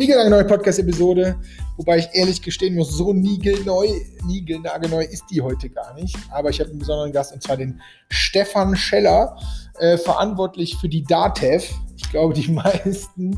[0.00, 1.36] Niegelnagelneue Podcast-Episode,
[1.76, 3.86] wobei ich ehrlich gestehen muss, so niegelneu,
[4.24, 6.16] niegelnagelneu ist die heute gar nicht.
[6.30, 9.36] Aber ich habe einen besonderen Gast und zwar den Stefan Scheller,
[9.78, 11.70] äh, verantwortlich für die DATEV.
[11.98, 13.36] Ich glaube, die meisten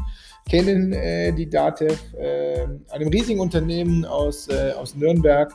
[0.48, 5.52] kennen äh, die DATEV, äh, einem riesigen Unternehmen aus, äh, aus Nürnberg.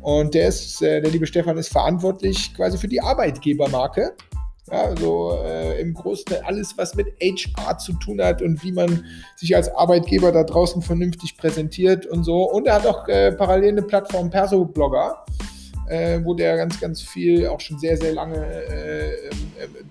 [0.00, 4.16] Und der ist, äh, der liebe Stefan ist verantwortlich quasi für die Arbeitgebermarke.
[4.70, 9.04] Ja, also äh, im Großen alles, was mit HR zu tun hat und wie man
[9.36, 12.50] sich als Arbeitgeber da draußen vernünftig präsentiert und so.
[12.50, 15.24] Und er hat auch äh, parallel eine Plattform Perso-Blogger,
[15.88, 19.38] äh, wo der ganz, ganz viel, auch schon sehr, sehr lange äh, äh,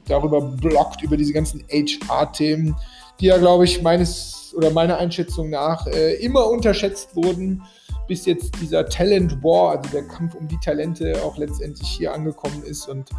[0.07, 2.75] darüber bloggt, über diese ganzen HR-Themen,
[3.21, 7.61] die ja, glaube ich, meines oder meiner Einschätzung nach äh, immer unterschätzt wurden,
[8.07, 12.63] bis jetzt dieser Talent War, also der Kampf um die Talente, auch letztendlich hier angekommen
[12.63, 13.09] ist und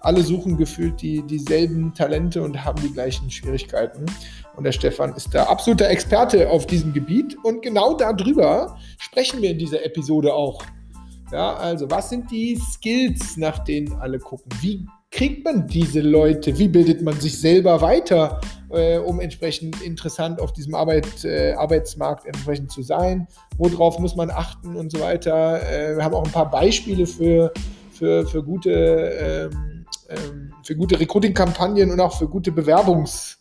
[0.00, 4.06] alle suchen gefühlt die, dieselben Talente und haben die gleichen Schwierigkeiten.
[4.56, 7.36] Und der Stefan ist da absoluter Experte auf diesem Gebiet.
[7.42, 10.62] Und genau darüber sprechen wir in dieser Episode auch.
[11.32, 14.50] Ja, also was sind die Skills, nach denen alle gucken?
[14.60, 16.56] Wie kriegt man diese Leute?
[16.58, 22.26] Wie bildet man sich selber weiter, äh, um entsprechend interessant auf diesem Arbeit, äh, Arbeitsmarkt
[22.26, 23.26] entsprechend zu sein?
[23.56, 25.60] Worauf muss man achten und so weiter?
[25.68, 27.52] Äh, wir haben auch ein paar Beispiele für,
[27.90, 29.75] für, für gute ähm,
[30.08, 33.36] ähm, für gute Recruiting-Kampagnen und auch für gute Bewerbungs-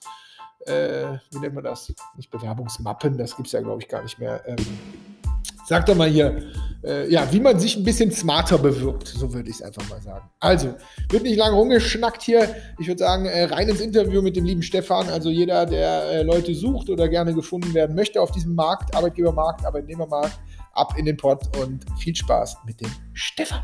[0.66, 1.94] äh, wie nennt man das?
[2.16, 4.42] Nicht Bewerbungsmappen, das gibt es ja, glaube ich, gar nicht mehr.
[4.48, 4.58] Ähm,
[5.68, 6.42] sag doch mal hier,
[6.84, 10.02] äh, ja, wie man sich ein bisschen smarter bewirbt, so würde ich es einfach mal
[10.02, 10.30] sagen.
[10.40, 10.76] Also,
[11.10, 12.56] wird nicht lange rumgeschnackt hier.
[12.80, 15.10] Ich würde sagen, äh, rein ins Interview mit dem lieben Stefan.
[15.10, 19.66] Also jeder, der äh, Leute sucht oder gerne gefunden werden möchte auf diesem Markt, Arbeitgebermarkt,
[19.66, 20.40] Arbeitnehmermarkt,
[20.74, 23.64] ab in den Pott und viel Spaß mit dem Stefan.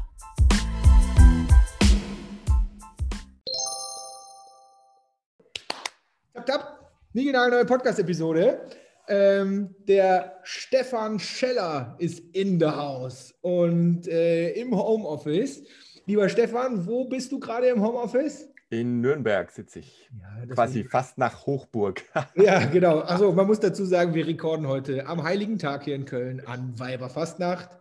[6.34, 6.92] Tap, tap.
[7.14, 8.62] neue Podcast-Episode.
[9.10, 15.62] Ähm, der Stefan Scheller ist in the house und äh, im Homeoffice.
[16.06, 18.48] Lieber Stefan, wo bist du gerade im Homeoffice?
[18.70, 20.10] In Nürnberg sitze ich.
[20.22, 22.02] Ja, Quasi fast nach Hochburg.
[22.36, 23.00] ja, genau.
[23.00, 26.80] Also man muss dazu sagen, wir rekorden heute am Heiligen Tag hier in Köln an
[26.80, 27.78] Weiberfastnacht.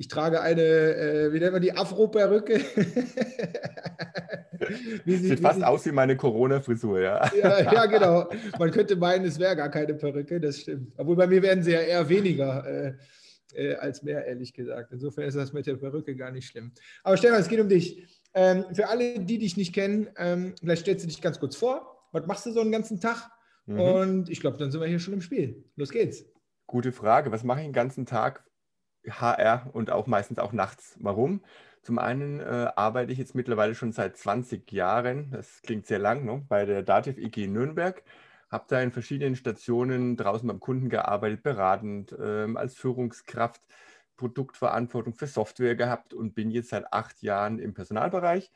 [0.00, 2.58] Ich trage eine, äh, wie nennt man die, Afro-Perücke.
[5.04, 7.30] Sieht fast aus wie meine Corona-Frisur, ja.
[7.34, 7.70] ja.
[7.70, 7.84] ja.
[7.84, 8.30] genau.
[8.58, 10.94] Man könnte meinen, es wäre gar keine Perücke, das stimmt.
[10.96, 12.94] Obwohl bei mir werden sie ja eher weniger äh,
[13.52, 14.90] äh, als mehr, ehrlich gesagt.
[14.90, 16.72] Insofern ist das mit der Perücke gar nicht schlimm.
[17.02, 18.02] Aber Stefan, es geht um dich.
[18.32, 22.08] Ähm, für alle, die dich nicht kennen, ähm, vielleicht stellst du dich ganz kurz vor.
[22.12, 23.30] Was machst du so einen ganzen Tag?
[23.66, 23.80] Mhm.
[23.80, 25.62] Und ich glaube, dann sind wir hier schon im Spiel.
[25.76, 26.24] Los geht's.
[26.66, 27.30] Gute Frage.
[27.32, 28.44] Was mache ich den ganzen Tag?
[29.08, 30.96] HR und auch meistens auch nachts.
[31.00, 31.42] Warum?
[31.82, 36.24] Zum einen äh, arbeite ich jetzt mittlerweile schon seit 20 Jahren, das klingt sehr lang,
[36.24, 38.02] ne, bei der Dativ IG Nürnberg.
[38.50, 43.62] Habe da in verschiedenen Stationen draußen beim Kunden gearbeitet, beratend, ähm, als Führungskraft,
[44.16, 48.50] Produktverantwortung für Software gehabt und bin jetzt seit acht Jahren im Personalbereich.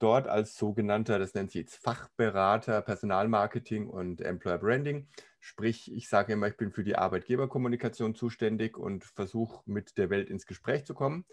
[0.00, 5.06] Dort als sogenannter, das nennt sich jetzt Fachberater, Personalmarketing und Employer Branding.
[5.46, 10.30] Sprich, ich sage immer, ich bin für die Arbeitgeberkommunikation zuständig und versuche mit der Welt
[10.30, 11.26] ins Gespräch zu kommen.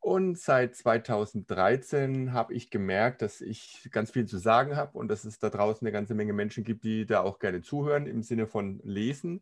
[0.00, 5.24] Und seit 2013 habe ich gemerkt, dass ich ganz viel zu sagen habe und dass
[5.24, 8.46] es da draußen eine ganze Menge Menschen gibt, die da auch gerne zuhören im Sinne
[8.46, 9.40] von lesen.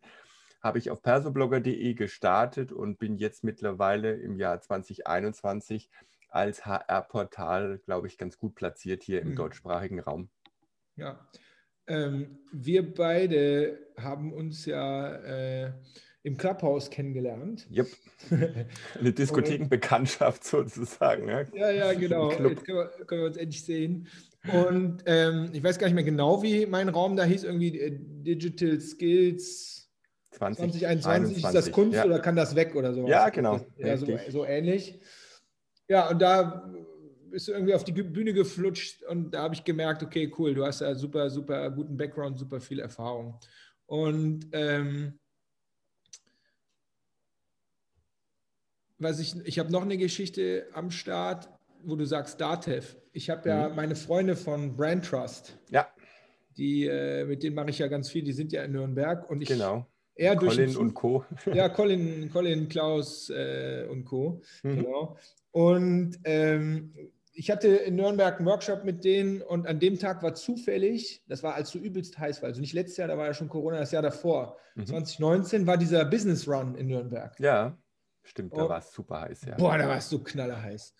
[0.63, 5.89] Habe ich auf persoblogger.de gestartet und bin jetzt mittlerweile im Jahr 2021
[6.29, 9.35] als HR-Portal, glaube ich, ganz gut platziert hier im mhm.
[9.35, 10.29] deutschsprachigen Raum.
[10.95, 11.27] Ja,
[11.87, 15.71] ähm, wir beide haben uns ja äh,
[16.23, 17.67] im Clubhouse kennengelernt.
[17.71, 17.87] Yep.
[18.99, 21.29] Eine Diskothekenbekanntschaft sozusagen.
[21.29, 22.29] Ja, ja, ja genau.
[22.31, 24.07] Jetzt können wir, können wir, uns endlich sehen.
[24.51, 27.97] Und ähm, ich weiß gar nicht mehr genau, wie mein Raum da hieß, irgendwie äh,
[27.97, 29.89] Digital Skills
[30.31, 31.37] 20, 2021.
[31.37, 32.05] ist das Kunst ja.
[32.05, 33.07] oder kann das weg oder so?
[33.07, 33.59] Ja, genau.
[33.77, 34.99] Ja, so, so ähnlich.
[35.87, 36.69] Ja, und da
[37.29, 40.65] bist du irgendwie auf die Bühne geflutscht und da habe ich gemerkt, okay, cool, du
[40.65, 43.39] hast ja super, super guten Background, super viel Erfahrung.
[43.85, 45.19] Und ähm,
[48.97, 51.49] was ich, ich habe noch eine Geschichte am Start,
[51.83, 52.97] wo du sagst Datev.
[53.13, 53.75] Ich habe ja mhm.
[53.75, 55.57] meine Freunde von Brand Trust.
[55.69, 55.87] Ja.
[56.57, 59.41] Die, äh, mit denen mache ich ja ganz viel, die sind ja in Nürnberg und
[59.41, 59.47] ich.
[59.47, 59.85] Genau.
[60.15, 61.23] Er Colin und Co.
[61.53, 64.41] Ja, Colin, Colin Klaus äh, und Co.
[64.63, 64.75] Mhm.
[64.77, 65.17] Genau.
[65.51, 66.93] Und ähm,
[67.37, 71.43] ich hatte in Nürnberg einen Workshop mit denen und an dem Tag war zufällig, das
[71.43, 73.79] war als so übelst heiß war, also nicht letztes Jahr, da war ja schon Corona,
[73.79, 74.87] das Jahr davor, mhm.
[74.87, 77.39] 2019 war dieser Business Run in Nürnberg.
[77.39, 77.77] Ja.
[78.23, 79.55] Stimmt, da war es super heiß, ja.
[79.55, 80.93] Boah, da war es so knallerheiß.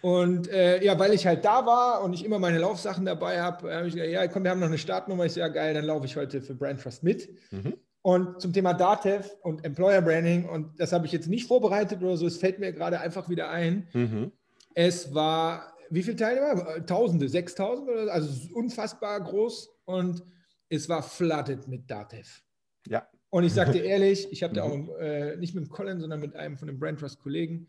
[0.00, 3.74] Und äh, ja, weil ich halt da war und ich immer meine Laufsachen dabei habe,
[3.74, 5.26] habe ich gesagt, ja, komm, wir haben noch eine Startnummer.
[5.26, 7.28] Ich sage, ja, geil, dann laufe ich heute für Brand Trust mit.
[7.50, 7.74] Mhm.
[8.00, 12.16] Und zum Thema Datev und Employer Branding, und das habe ich jetzt nicht vorbereitet oder
[12.16, 13.88] so, es fällt mir gerade einfach wieder ein.
[13.92, 14.32] Mhm.
[14.74, 16.86] Es war, wie viele Teilnehmer?
[16.86, 19.68] Tausende, 6000 oder so, also unfassbar groß.
[19.84, 20.22] Und
[20.68, 22.42] es war flooded mit Datev.
[22.86, 23.08] Ja.
[23.30, 26.56] Und ich dir ehrlich, ich habe da auch äh, nicht mit Colin, sondern mit einem
[26.56, 27.68] von den Brand Trust Kollegen,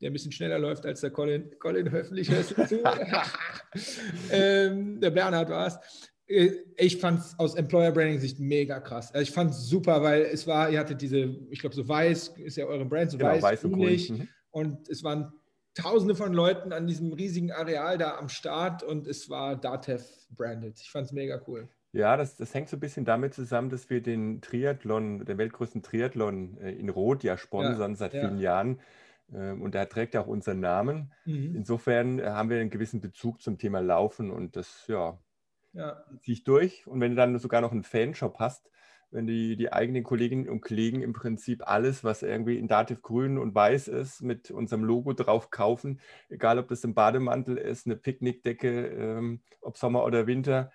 [0.00, 1.50] der ein bisschen schneller läuft als der Colin.
[1.58, 2.82] Colin, hoffentlich hörst du zu.
[4.30, 5.78] ähm, der Bernhard war es.
[6.26, 9.12] Äh, ich fand es aus Employer Branding Sicht mega krass.
[9.12, 12.34] Also ich fand es super, weil es war, ihr hattet diese, ich glaube, so weiß
[12.38, 14.10] ist ja eure Brand, so genau, weiß, weiß und grünlich.
[14.10, 14.28] Mhm.
[14.50, 15.32] Und es waren
[15.74, 20.80] Tausende von Leuten an diesem riesigen Areal da am Start und es war Datev branded.
[20.80, 21.68] Ich fand es mega cool.
[21.92, 25.82] Ja, das, das hängt so ein bisschen damit zusammen, dass wir den Triathlon, den weltgrößten
[25.82, 28.20] Triathlon äh, in Rot ja sponsern ja, seit ja.
[28.20, 28.80] vielen Jahren.
[29.32, 31.12] Ähm, und der trägt ja auch unseren Namen.
[31.24, 31.56] Mhm.
[31.56, 35.18] Insofern haben wir einen gewissen Bezug zum Thema Laufen und das, ja,
[35.72, 36.04] ja.
[36.20, 36.86] ziehe ich durch.
[36.86, 38.70] Und wenn du dann sogar noch einen Fanshop hast,
[39.10, 43.38] wenn die, die eigenen Kolleginnen und Kollegen im Prinzip alles, was irgendwie in Dativ grün
[43.38, 47.96] und weiß ist, mit unserem Logo drauf kaufen, egal ob das ein Bademantel ist, eine
[47.96, 50.70] Picknickdecke, ähm, ob Sommer oder Winter,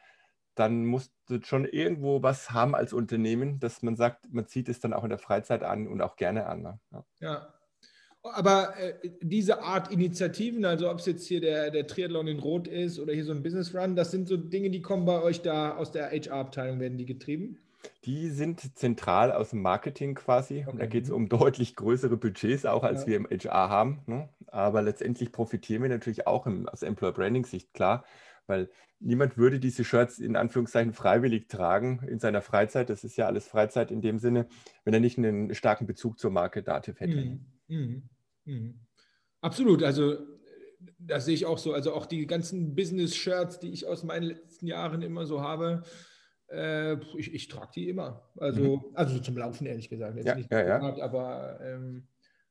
[0.56, 4.80] dann musst du schon irgendwo was haben als Unternehmen, dass man sagt, man zieht es
[4.80, 6.62] dann auch in der Freizeit an und auch gerne an.
[6.62, 6.80] Ne?
[6.92, 7.06] Ja.
[7.20, 7.54] ja.
[8.24, 12.68] Aber äh, diese Art Initiativen, also ob es jetzt hier der, der Triathlon in Rot
[12.68, 15.42] ist oder hier so ein Business Run, das sind so Dinge, die kommen bei euch
[15.42, 17.60] da aus der HR-Abteilung, werden die getrieben?
[18.06, 20.62] Die sind zentral aus dem Marketing quasi.
[20.62, 20.72] Okay.
[20.72, 23.08] Und da geht es um deutlich größere Budgets, auch als ja.
[23.08, 24.02] wir im HR haben.
[24.06, 24.30] Ne?
[24.48, 28.06] Aber letztendlich profitieren wir natürlich auch im, aus Employer Branding Sicht, klar,
[28.48, 32.90] weil niemand würde diese Shirts in Anführungszeichen freiwillig tragen in seiner Freizeit.
[32.90, 34.48] Das ist ja alles Freizeit in dem Sinne,
[34.84, 37.18] wenn er nicht einen starken Bezug zur Marke Dativ hätte.
[37.18, 37.46] Mhm.
[37.68, 38.10] Mhm.
[38.46, 38.80] Mhm.
[39.42, 40.18] Absolut, also
[40.98, 41.74] das sehe ich auch so.
[41.74, 45.84] Also auch die ganzen Business-Shirts, die ich aus meinen letzten Jahren immer so habe,
[46.50, 48.30] äh, ich, ich trage die immer.
[48.38, 48.84] Also, mhm.
[48.94, 50.16] also zum Laufen, ehrlich gesagt.
[50.18, 51.04] Jetzt ja, nicht ja, ja.
[51.04, 52.08] Aber ähm,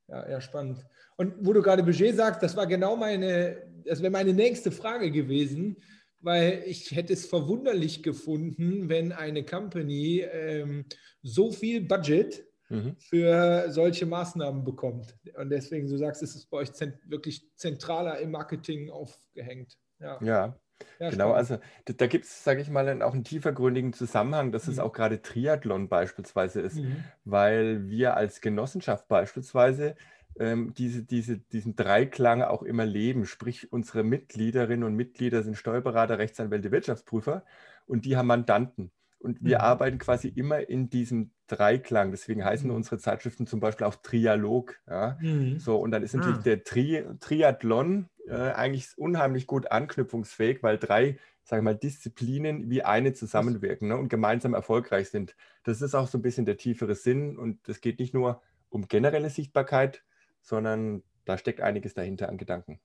[0.09, 0.85] ja, eher spannend.
[1.17, 5.11] Und wo du gerade Budget sagst, das war genau meine, das wäre meine nächste Frage
[5.11, 5.77] gewesen,
[6.21, 10.87] weil ich hätte es verwunderlich gefunden, wenn eine Company ähm,
[11.23, 12.97] so viel Budget mhm.
[12.99, 15.17] für solche Maßnahmen bekommt.
[15.37, 19.77] Und deswegen, du sagst, ist es bei euch zent wirklich zentraler im Marketing aufgehängt.
[20.01, 20.19] Ja.
[20.23, 20.61] ja.
[20.99, 21.37] Ja, genau, spannend.
[21.37, 24.73] also da, da gibt es, sage ich mal, auch einen tiefergründigen Zusammenhang, dass mhm.
[24.75, 27.05] es auch gerade Triathlon beispielsweise ist, mhm.
[27.25, 29.97] weil wir als Genossenschaft beispielsweise
[30.39, 33.27] ähm, diese, diese, diesen Dreiklang auch immer leben.
[33.27, 37.45] Sprich, unsere Mitgliederinnen und Mitglieder sind Steuerberater, Rechtsanwälte, Wirtschaftsprüfer
[37.87, 38.91] und die haben Mandanten.
[39.19, 39.65] Und wir mhm.
[39.65, 42.11] arbeiten quasi immer in diesem Dreiklang.
[42.11, 42.77] Deswegen heißen mhm.
[42.77, 44.77] unsere Zeitschriften zum Beispiel auch Trialog.
[44.87, 45.17] Ja?
[45.21, 45.59] Mhm.
[45.59, 46.43] So, und dann ist natürlich ah.
[46.43, 52.83] der Tri Triathlon äh, eigentlich unheimlich gut anknüpfungsfähig, weil drei, sage ich mal, Disziplinen wie
[52.83, 53.97] eine zusammenwirken ne?
[53.97, 55.37] und gemeinsam erfolgreich sind.
[55.63, 57.37] Das ist auch so ein bisschen der tiefere Sinn.
[57.37, 60.03] Und es geht nicht nur um generelle Sichtbarkeit,
[60.41, 62.81] sondern da steckt einiges dahinter an Gedanken.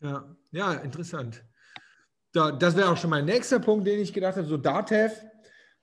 [0.00, 1.44] Ja, ja interessant.
[2.32, 5.12] Da, das wäre auch schon mein nächster Punkt, den ich gedacht habe, so DATEV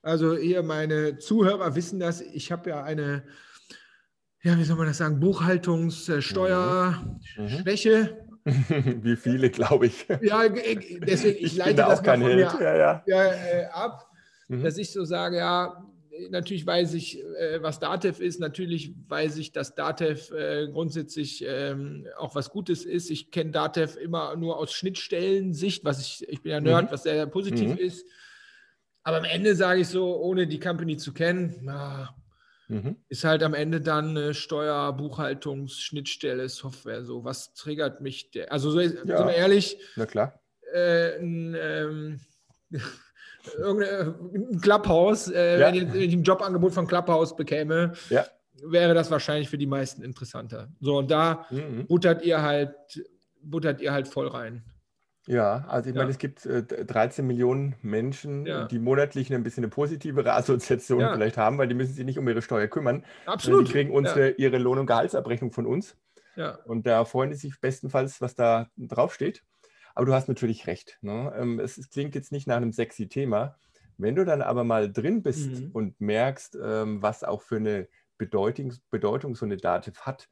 [0.02, 2.22] also hier meine Zuhörer wissen das.
[2.22, 3.24] Ich habe ja eine,
[4.42, 8.16] ja, wie soll man das sagen, Buchhaltungssteuerschwäche.
[8.16, 8.29] Mhm.
[9.02, 10.06] Wie viele, glaube ich.
[10.22, 12.48] Ja, deswegen, ich, ich leite das auch kein Held.
[12.60, 13.02] Ja, ja.
[13.06, 14.10] Ja, äh, ab,
[14.48, 14.62] mhm.
[14.62, 15.84] dass ich so sage, ja,
[16.30, 18.40] natürlich weiß ich, äh, was DATEV ist.
[18.40, 23.10] Natürlich weiß ich, dass DATEV äh, grundsätzlich ähm, auch was Gutes ist.
[23.10, 26.92] Ich kenne DATEV immer nur aus Schnittstellen-Sicht, was ich, ich bin ja Nerd, mhm.
[26.92, 27.78] was sehr positiv mhm.
[27.78, 28.06] ist.
[29.02, 32.14] Aber am Ende sage ich so, ohne die Company zu kennen, na,
[32.70, 32.96] mhm.
[33.08, 37.04] ist halt am Ende dann eine Steuer-, Buchhaltungs-, Schnittstelle, Software.
[37.04, 38.30] So, was triggert mich?
[38.30, 38.88] Der, also, so, ja.
[38.88, 39.78] sind wir ehrlich.
[39.96, 40.40] Na klar.
[40.72, 42.20] Äh, ein, ähm,
[43.62, 45.66] ein Clubhouse, äh, ja.
[45.66, 48.24] wenn, ich, wenn, ich, ein Jobangebot von Clubhouse bekäme, ja.
[48.62, 50.68] wäre das wahrscheinlich für die meisten interessanter.
[50.80, 51.86] So, und da mhm.
[51.86, 52.74] buttert ihr halt,
[53.42, 54.64] buttert ihr halt voll rein.
[55.26, 56.00] Ja, also ich ja.
[56.00, 58.64] meine, es gibt äh, 13 Millionen Menschen, ja.
[58.64, 61.12] die monatlich ein bisschen eine positivere Assoziation ja.
[61.12, 63.04] vielleicht haben, weil die müssen sich nicht um ihre Steuer kümmern.
[63.26, 63.68] Absolut.
[63.68, 65.96] Die kriegen unsere, ihre Lohn- und Gehaltsabrechnung von uns.
[66.36, 66.58] Ja.
[66.64, 69.44] Und da freuen die sich bestenfalls, was da draufsteht.
[69.94, 70.98] Aber du hast natürlich recht.
[71.02, 71.32] Ne?
[71.36, 73.56] Ähm, es, es, klingt jetzt nicht nach einem sexy Thema.
[73.98, 75.70] Wenn du dann aber mal drin bist mhm.
[75.72, 80.28] und merkst, ähm, was auch für eine Bedeutung, Bedeutung so eine Dativ hat,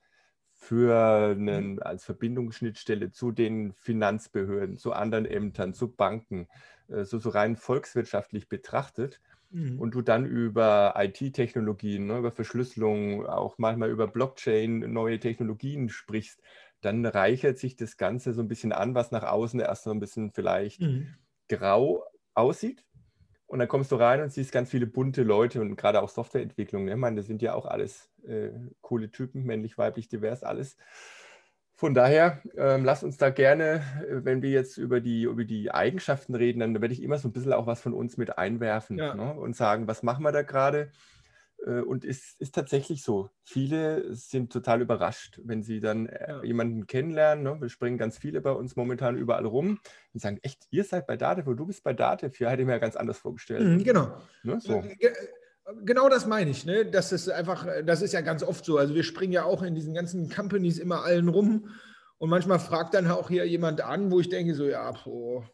[0.60, 1.82] für einen, mhm.
[1.82, 6.48] als Verbindungsschnittstelle zu den Finanzbehörden, zu anderen Ämtern, zu Banken,
[6.88, 9.20] äh, so, so rein volkswirtschaftlich betrachtet.
[9.50, 9.78] Mhm.
[9.80, 16.42] Und du dann über IT-Technologien, ne, über Verschlüsselung, auch manchmal über Blockchain, neue Technologien sprichst,
[16.80, 20.00] dann reichert sich das Ganze so ein bisschen an, was nach außen erst so ein
[20.00, 21.14] bisschen vielleicht mhm.
[21.48, 22.84] grau aussieht.
[23.48, 26.84] Und dann kommst du rein und siehst ganz viele bunte Leute und gerade auch Softwareentwicklung.
[26.84, 26.92] Ne?
[26.92, 28.50] Ich meine, das sind ja auch alles äh,
[28.82, 30.76] coole Typen, männlich, weiblich, divers, alles.
[31.74, 35.72] Von daher, ähm, lass uns da gerne, äh, wenn wir jetzt über die, über die
[35.72, 38.98] Eigenschaften reden, dann werde ich immer so ein bisschen auch was von uns mit einwerfen
[38.98, 39.14] ja.
[39.14, 39.32] ne?
[39.32, 40.90] und sagen, was machen wir da gerade?
[41.66, 43.30] Äh, und es ist, tatsächlich so.
[43.42, 46.42] Viele sind total überrascht, wenn sie dann äh, ja.
[46.42, 47.44] jemanden kennenlernen.
[47.44, 47.60] Ne?
[47.60, 49.78] Wir springen ganz viele bei uns momentan überall rum
[50.12, 52.38] und sagen, echt, ihr seid bei Datev du bist bei Datev.
[52.38, 53.66] Ja, hätte ich mir ja ganz anders vorgestellt.
[53.66, 54.16] Mhm, genau.
[54.42, 54.60] Ne?
[54.60, 54.82] So.
[54.98, 55.12] Äh,
[55.84, 56.64] genau das meine ich.
[56.64, 56.86] Ne?
[56.86, 58.78] Das ist einfach, das ist ja ganz oft so.
[58.78, 61.68] Also wir springen ja auch in diesen ganzen Companies immer allen rum.
[62.18, 65.48] Und manchmal fragt dann auch hier jemand an, wo ich denke, so, ja, boah,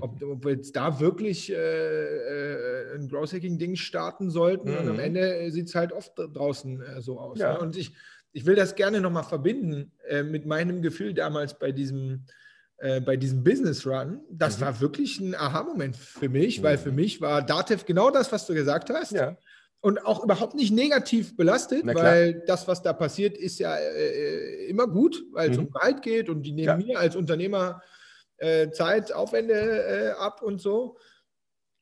[0.00, 4.70] ob, ob, wir jetzt da wirklich äh, äh, ein Growth Hacking-Ding starten sollten.
[4.70, 4.76] Mhm.
[4.78, 5.00] Und am mhm.
[5.00, 7.38] Ende sieht es halt oft draußen äh, so aus.
[7.38, 7.54] Ja.
[7.54, 7.60] Ne?
[7.60, 7.94] Und ich,
[8.32, 12.24] ich will das gerne nochmal verbinden äh, mit meinem Gefühl damals bei diesem,
[12.78, 14.20] äh, bei diesem Business Run.
[14.30, 14.62] Das mhm.
[14.62, 16.64] war wirklich ein Aha-Moment für mich, mhm.
[16.64, 19.12] weil für mich war Datev genau das, was du gesagt hast.
[19.12, 19.36] Ja.
[19.80, 24.86] Und auch überhaupt nicht negativ belastet, weil das, was da passiert, ist ja äh, immer
[24.86, 25.64] gut, weil es mhm.
[25.64, 26.76] um Gehalt geht und die nehmen ja.
[26.76, 27.82] mir als Unternehmer
[28.42, 30.96] äh, Zeit, Aufwände äh, ab und so.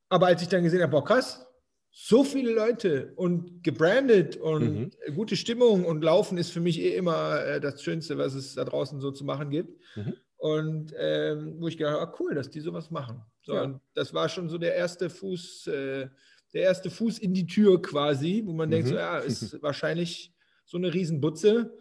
[0.08, 1.46] Aber als ich dann gesehen habe, boah, krass,
[1.90, 5.14] so viele Leute und gebrandet und mhm.
[5.14, 8.64] gute Stimmung und Laufen ist für mich eh immer äh, das Schönste, was es da
[8.64, 9.78] draußen so zu machen gibt.
[9.96, 10.14] Mhm.
[10.36, 13.22] Und ähm, wo ich gedacht habe, ah, cool, dass die sowas machen.
[13.42, 13.62] So, ja.
[13.62, 16.08] und das war schon so der erste Fuß, äh,
[16.54, 18.72] der erste Fuß in die Tür quasi, wo man mhm.
[18.72, 20.32] denkt, so, ja, ist wahrscheinlich
[20.64, 21.76] so eine Riesenbutze.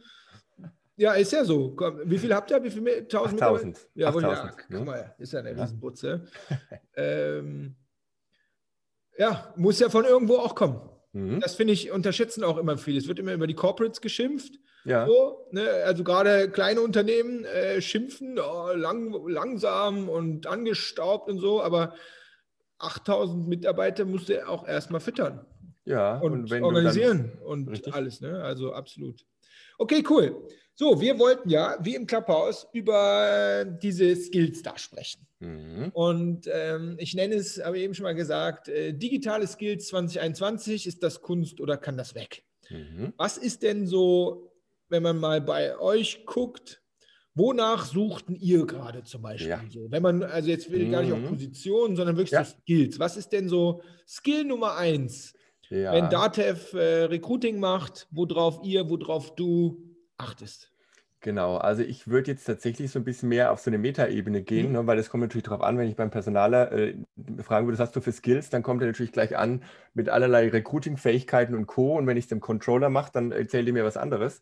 [0.99, 1.77] Ja, ist ja so.
[2.03, 2.61] Wie viel habt ihr?
[2.61, 2.85] Wie viel?
[2.85, 3.87] 1000 8000.
[3.95, 4.79] Ja, 8000, ja, guck ne?
[4.81, 5.61] mal, ist ja eine ja.
[5.61, 6.27] Riesenbutze.
[6.97, 7.75] ähm,
[9.17, 10.81] ja, muss ja von irgendwo auch kommen.
[11.13, 11.39] Mhm.
[11.39, 12.97] Das finde ich, unterschätzen auch immer viele.
[12.97, 14.59] Es wird immer über die Corporates geschimpft.
[14.83, 15.07] Ja.
[15.07, 15.69] So, ne?
[15.85, 21.93] Also gerade kleine Unternehmen äh, schimpfen, oh, lang, langsam und angestaubt und so, aber
[22.79, 25.45] 8000 Mitarbeiter musst du auch erstmal füttern.
[25.85, 27.93] Ja, und, und organisieren und richtig.
[27.93, 28.19] alles.
[28.19, 28.43] Ne?
[28.43, 29.25] Also absolut.
[29.77, 30.45] Okay, cool.
[30.79, 35.27] So, wir wollten ja, wie im Clubhouse, über diese Skills da sprechen.
[35.41, 35.89] Mhm.
[35.91, 40.87] Und ähm, ich nenne es, habe ich eben schon mal gesagt, äh, digitale Skills 2021,
[40.87, 42.45] ist das Kunst oder kann das weg?
[42.69, 43.11] Mhm.
[43.17, 44.53] Was ist denn so,
[44.87, 46.81] wenn man mal bei euch guckt,
[47.35, 49.49] wonach suchten ihr gerade zum Beispiel?
[49.49, 49.61] Ja.
[49.69, 49.91] So?
[49.91, 51.27] Wenn man, also jetzt will ich gar nicht auf mhm.
[51.27, 52.45] Positionen, sondern wirklich ja.
[52.45, 52.97] so Skills.
[52.99, 55.33] Was ist denn so Skill Nummer eins?
[55.69, 55.91] Ja.
[55.91, 59.88] Wenn Datev äh, Recruiting macht, worauf ihr, worauf du
[60.19, 60.71] achtest.
[61.21, 64.67] Genau, also ich würde jetzt tatsächlich so ein bisschen mehr auf so eine Metaebene gehen,
[64.67, 64.73] mhm.
[64.73, 66.95] ne, weil es kommt natürlich darauf an, wenn ich beim Personaler äh,
[67.43, 70.47] fragen würde, was hast du für Skills, dann kommt er natürlich gleich an mit allerlei
[70.47, 71.97] Recruiting-Fähigkeiten und Co.
[71.97, 74.41] Und wenn ich es dem Controller mache, dann erzählt er mir was anderes.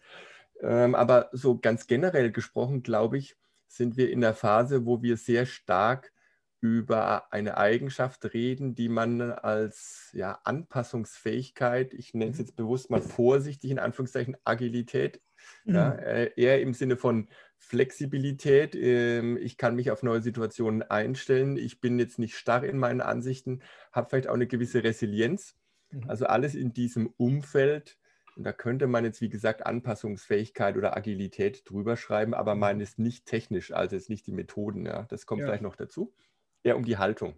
[0.62, 5.17] Ähm, aber so ganz generell gesprochen, glaube ich, sind wir in der Phase, wo wir
[5.17, 6.12] sehr stark
[6.60, 12.46] über eine Eigenschaft reden, die man als ja, Anpassungsfähigkeit, ich nenne es mhm.
[12.46, 15.22] jetzt bewusst mal vorsichtig in Anführungszeichen, Agilität
[15.66, 15.75] mhm.
[15.75, 17.27] äh, eher im Sinne von
[17.58, 18.75] Flexibilität.
[18.75, 21.58] Ähm, ich kann mich auf neue Situationen einstellen.
[21.58, 23.62] Ich bin jetzt nicht starr in meinen Ansichten,
[23.92, 25.56] habe vielleicht auch eine gewisse Resilienz.
[25.92, 26.10] Mhm.
[26.10, 27.98] Also alles in diesem Umfeld.
[28.36, 32.60] Und da könnte man jetzt, wie gesagt, Anpassungsfähigkeit oder Agilität drüber schreiben, aber mhm.
[32.60, 34.86] man ist nicht technisch, also ist nicht die Methoden.
[34.86, 35.04] Ja.
[35.10, 35.48] Das kommt ja.
[35.48, 36.13] gleich noch dazu.
[36.63, 37.36] Eher um die Haltung.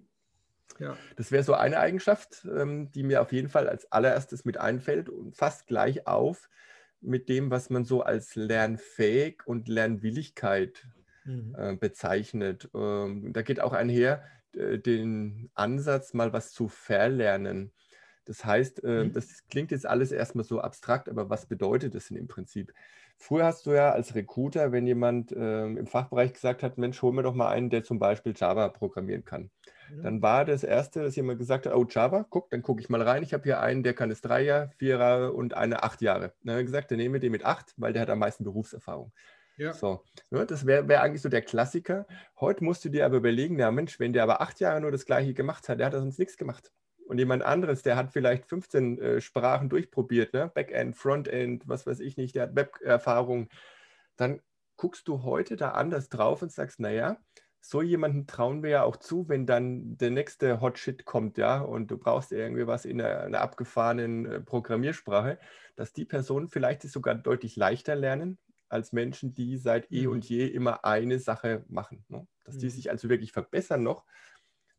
[0.78, 0.98] Ja.
[1.16, 5.10] Das wäre so eine Eigenschaft, ähm, die mir auf jeden Fall als allererstes mit einfällt
[5.10, 6.50] und fast gleich auf
[7.02, 10.88] mit dem, was man so als lernfähig und Lernwilligkeit
[11.26, 11.56] mhm.
[11.58, 12.70] äh, bezeichnet.
[12.74, 14.24] Ähm, da geht auch einher
[14.56, 17.72] äh, den Ansatz, mal was zu verlernen.
[18.26, 19.14] Das heißt, äh, mhm.
[19.14, 22.74] das klingt jetzt alles erstmal so abstrakt, aber was bedeutet das denn im Prinzip?
[23.18, 27.12] Früher hast du ja als Recruiter, wenn jemand ähm, im Fachbereich gesagt hat, Mensch, hol
[27.12, 29.50] mir doch mal einen, der zum Beispiel Java programmieren kann
[30.02, 33.02] dann war das Erste, dass jemand gesagt hat, oh Java, guck, dann gucke ich mal
[33.02, 33.24] rein.
[33.24, 36.34] Ich habe hier einen, der kann es drei Jahre, vier Jahre und eine acht Jahre.
[36.44, 39.12] Dann habe ich gesagt, dann nehme den mit acht, weil der hat am meisten Berufserfahrung.
[39.58, 39.74] Ja.
[39.74, 42.08] So, ne, das wäre wär eigentlich so der Klassiker.
[42.40, 45.06] Heute musst du dir aber überlegen, ja Mensch, wenn der aber acht Jahre nur das
[45.06, 46.72] Gleiche gemacht hat, der hat sonst nichts gemacht.
[47.08, 50.50] Und jemand anderes, der hat vielleicht 15 äh, Sprachen durchprobiert, ne?
[50.54, 53.50] Backend, Frontend, was weiß ich nicht, der hat Web-Erfahrung.
[54.16, 54.42] Dann
[54.78, 57.18] guckst du heute da anders drauf und sagst, naja,
[57.62, 61.60] so jemanden trauen wir ja auch zu, wenn dann der nächste Hot Shit kommt, ja,
[61.60, 65.40] und du brauchst irgendwie was in einer, einer abgefahrenen äh, Programmiersprache,
[65.76, 68.38] dass die Personen vielleicht sogar deutlich leichter lernen
[68.70, 70.14] als Menschen, die seit eh mhm.
[70.14, 72.06] und je immer eine Sache machen.
[72.08, 72.28] Ne?
[72.46, 72.72] Dass die mhm.
[72.72, 74.06] sich also wirklich verbessern noch.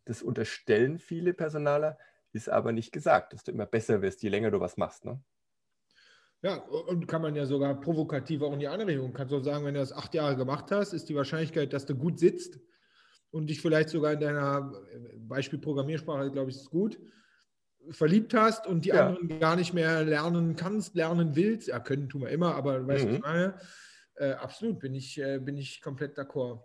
[0.05, 1.99] Das unterstellen viele Personaler,
[2.33, 5.05] ist aber nicht gesagt, dass du immer besser wirst, je länger du was machst.
[5.05, 5.21] Ne?
[6.43, 9.13] Ja, und kann man ja sogar provokativ auch in die andere Richtung.
[9.13, 11.95] Kannst du sagen, wenn du das acht Jahre gemacht hast, ist die Wahrscheinlichkeit, dass du
[11.95, 12.59] gut sitzt,
[13.33, 14.73] und dich vielleicht sogar in deiner
[15.19, 16.99] Beispiel Programmiersprache, glaube ich, ist gut,
[17.91, 19.01] verliebt hast und die Ja.
[19.07, 23.07] anderen gar nicht mehr lernen kannst, lernen willst, ja, können tun wir immer, aber weißt
[23.07, 23.17] du, was Mhm.
[23.17, 23.55] ich meine?
[24.17, 26.65] Äh, absolut, bin ich, äh, bin ich komplett d'accord.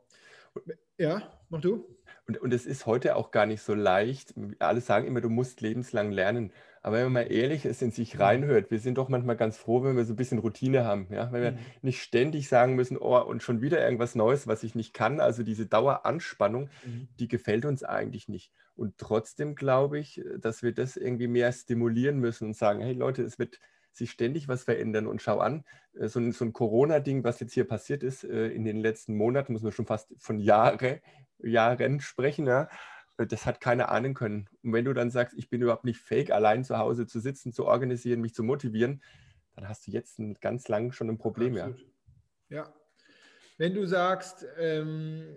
[0.97, 1.97] Ja, mach du?
[2.27, 4.33] Und, und es ist heute auch gar nicht so leicht.
[4.59, 6.51] Alle sagen immer, du musst lebenslang lernen.
[6.81, 9.83] Aber wenn man mal ehrlich ist, in sich reinhört, wir sind doch manchmal ganz froh,
[9.83, 11.07] wenn wir so ein bisschen Routine haben.
[11.11, 11.31] Ja?
[11.31, 11.57] Wenn wir Mhm.
[11.81, 15.19] nicht ständig sagen müssen, oh, und schon wieder irgendwas Neues, was ich nicht kann.
[15.19, 17.07] Also diese Daueranspannung, Mhm.
[17.19, 18.51] die gefällt uns eigentlich nicht.
[18.75, 23.23] Und trotzdem glaube ich, dass wir das irgendwie mehr stimulieren müssen und sagen, hey Leute,
[23.23, 23.59] es wird
[23.97, 27.53] sich ständig was verändern und schau an, äh, so ein, so ein Corona-Ding, was jetzt
[27.53, 31.01] hier passiert ist äh, in den letzten Monaten, muss man schon fast von Jahre,
[31.39, 32.69] Jahren sprechen, ja,
[33.17, 34.49] äh, das hat keiner ahnen können.
[34.63, 37.53] Und wenn du dann sagst, ich bin überhaupt nicht fähig, allein zu Hause zu sitzen,
[37.53, 39.01] zu organisieren, mich zu motivieren,
[39.55, 41.73] dann hast du jetzt ein, ganz lang schon ein Problem, ja.
[42.49, 42.73] Ja.
[43.57, 45.35] Wenn du sagst, ähm,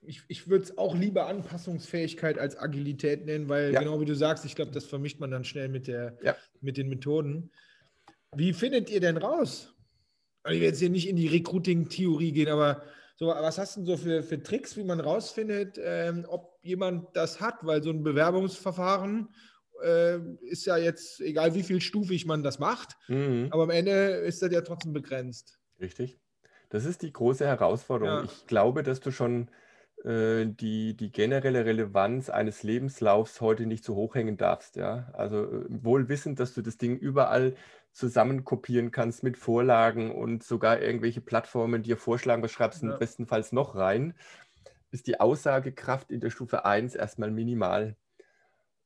[0.00, 3.80] ich, ich würde es auch lieber Anpassungsfähigkeit als Agilität nennen, weil Ja.
[3.80, 6.36] genau wie du sagst, ich glaube, das vermischt man dann schnell mit, der, Ja.
[6.60, 7.52] mit den Methoden.
[8.34, 9.74] Wie findet ihr denn raus?
[10.42, 12.82] Also ich will jetzt hier nicht in die Recruiting-Theorie gehen, aber
[13.16, 17.14] so, was hast du denn so für, für Tricks, wie man rausfindet, ähm, ob jemand
[17.14, 17.56] das hat?
[17.62, 19.28] Weil so ein Bewerbungsverfahren
[19.84, 23.48] äh, ist ja jetzt, egal wie viel stufig man das macht, Mhm.
[23.50, 25.58] aber am Ende ist das ja trotzdem begrenzt.
[25.80, 26.18] Richtig.
[26.70, 28.20] Das ist die große Herausforderung.
[28.20, 28.24] Ja.
[28.24, 29.50] Ich glaube, dass du schon
[30.04, 34.76] äh, die, die generelle Relevanz eines Lebenslaufs heute nicht so hoch hängen darfst.
[34.76, 35.10] Ja?
[35.12, 37.54] Also äh, wohl wissend, dass du das Ding überall
[37.92, 42.96] zusammen kopieren kannst mit Vorlagen und sogar irgendwelche Plattformen dir vorschlagen, was schreibst du Ja.
[42.98, 44.14] bestenfalls noch rein,
[44.92, 47.96] ist die Aussagekraft in der Stufe 1 erstmal minimal.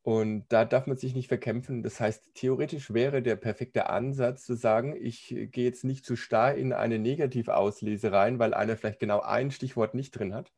[0.02, 1.82] Und da darf man sich nicht verkämpfen.
[1.82, 6.54] Das heißt, theoretisch wäre der perfekte Ansatz zu sagen, ich gehe jetzt nicht zu starr
[6.54, 10.52] in eine Negativauslese rein, weil einer vielleicht genau ein Stichwort nicht drin hat,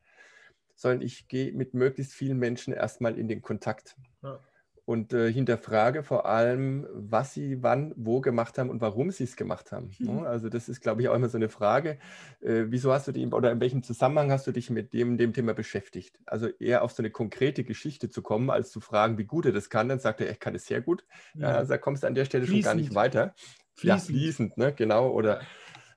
[0.75, 4.48] sondern ich gehe mit möglichst vielen Menschen erstmal in den Kontakt Ja.
[4.89, 9.35] Und äh, hinterfrage vor allem, was sie wann, wo gemacht haben und warum sie es
[9.35, 9.91] gemacht haben.
[9.99, 10.21] Mhm.
[10.21, 10.27] ne?
[10.27, 11.99] Also das ist, glaube ich, auch immer so eine Frage.
[12.41, 15.31] Äh, wieso hast du dich oder in welchem Zusammenhang hast du dich mit dem, dem
[15.31, 16.19] Thema beschäftigt?
[16.25, 19.51] Also eher auf so eine konkrete Geschichte zu kommen, als zu fragen, wie gut er
[19.51, 19.89] das kann.
[19.89, 21.05] Dann sagt er, ich kann es sehr gut.
[21.35, 22.95] Ja, also da kommst du an der Stelle schon gar nicht Fließend.
[22.95, 23.35] weiter.
[23.83, 24.17] Ja, Fließend.
[24.17, 24.73] fließend, ne?
[24.73, 25.11] genau.
[25.11, 25.41] Oder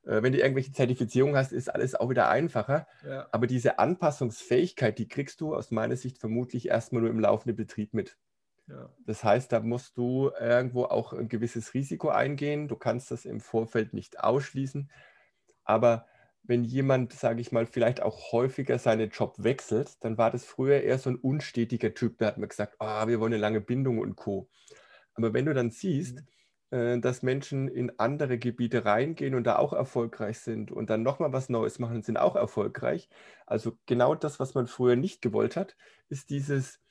[0.04, 2.86] äh, wenn du irgendwelche Zertifizierungen hast, ist alles auch wieder einfacher.
[3.08, 3.26] Ja.
[3.32, 7.94] Aber diese Anpassungsfähigkeit, die kriegst du aus meiner Sicht vermutlich erstmal nur im laufenden Betrieb
[7.94, 8.18] mit.
[8.68, 8.90] Ja.
[9.06, 12.68] Das heißt, da musst du irgendwo auch ein gewisses Risiko eingehen.
[12.68, 14.90] Du kannst das im Vorfeld nicht ausschließen.
[15.64, 16.06] Aber
[16.44, 20.80] wenn jemand, sage ich mal, vielleicht auch häufiger seinen Job wechselt, dann war das früher
[20.80, 22.18] eher so ein unstetiger Typ.
[22.18, 24.48] Da hat man gesagt, ah, wir wollen eine lange Bindung und Co.
[25.14, 26.22] Aber wenn du dann siehst,
[26.70, 31.32] äh, dass Menschen in andere Gebiete reingehen und da auch erfolgreich sind und dann nochmal
[31.32, 33.08] was Neues machen und sind auch erfolgreich.
[33.46, 35.76] Also genau das, was man früher nicht gewollt hat,
[36.08, 36.81] ist dieses,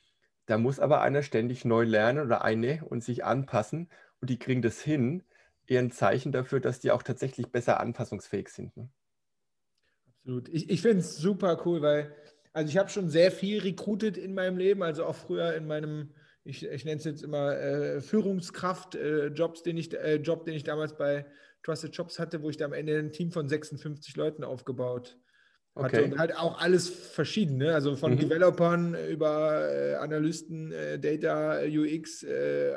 [0.46, 3.88] da muss aber einer ständig neu lernen oder eine und sich anpassen
[4.20, 5.22] und die kriegen das hin,
[5.66, 8.76] eher ein Zeichen dafür, dass die auch tatsächlich besser anpassungsfähig sind.
[8.76, 8.88] Ne?
[10.06, 10.48] Absolut.
[10.48, 12.14] Ich, ich finde es super cool, weil,
[12.52, 16.12] also ich habe schon sehr viel recruited in meinem Leben, also auch früher in meinem,
[16.44, 20.54] ich, ich nenne es jetzt immer äh, Führungskraft, äh, Jobs, den ich, äh, Job, den
[20.54, 21.26] ich damals bei
[21.62, 25.16] Trusted Jobs hatte, wo ich da am Ende ein Team von 56 Leuten aufgebaut
[25.74, 26.04] hatte Okay.
[26.04, 28.18] und halt auch alles verschiedene, also von Mhm.
[28.18, 32.74] Developern über äh, Analysten, äh, Data, UX, äh,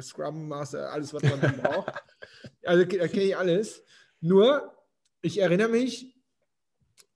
[0.00, 1.92] Scrum Master, alles, was man dann braucht.
[2.64, 3.82] Also da kenne ich alles.
[4.20, 4.72] Nur,
[5.22, 6.12] ich erinnere mich,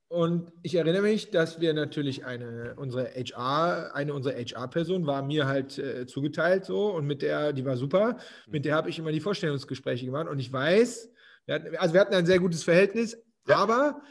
[0.09, 5.47] und ich erinnere mich, dass wir natürlich eine, unsere HR, eine unserer HR-Personen war mir
[5.47, 8.17] halt äh, zugeteilt so und mit der, die war super,
[8.49, 11.13] mit der habe ich immer die Vorstellungsgespräche gemacht und ich weiß,
[11.47, 13.17] wir hatten, also wir hatten ein sehr gutes Verhältnis,
[13.47, 13.59] Ja.
[13.59, 14.03] aber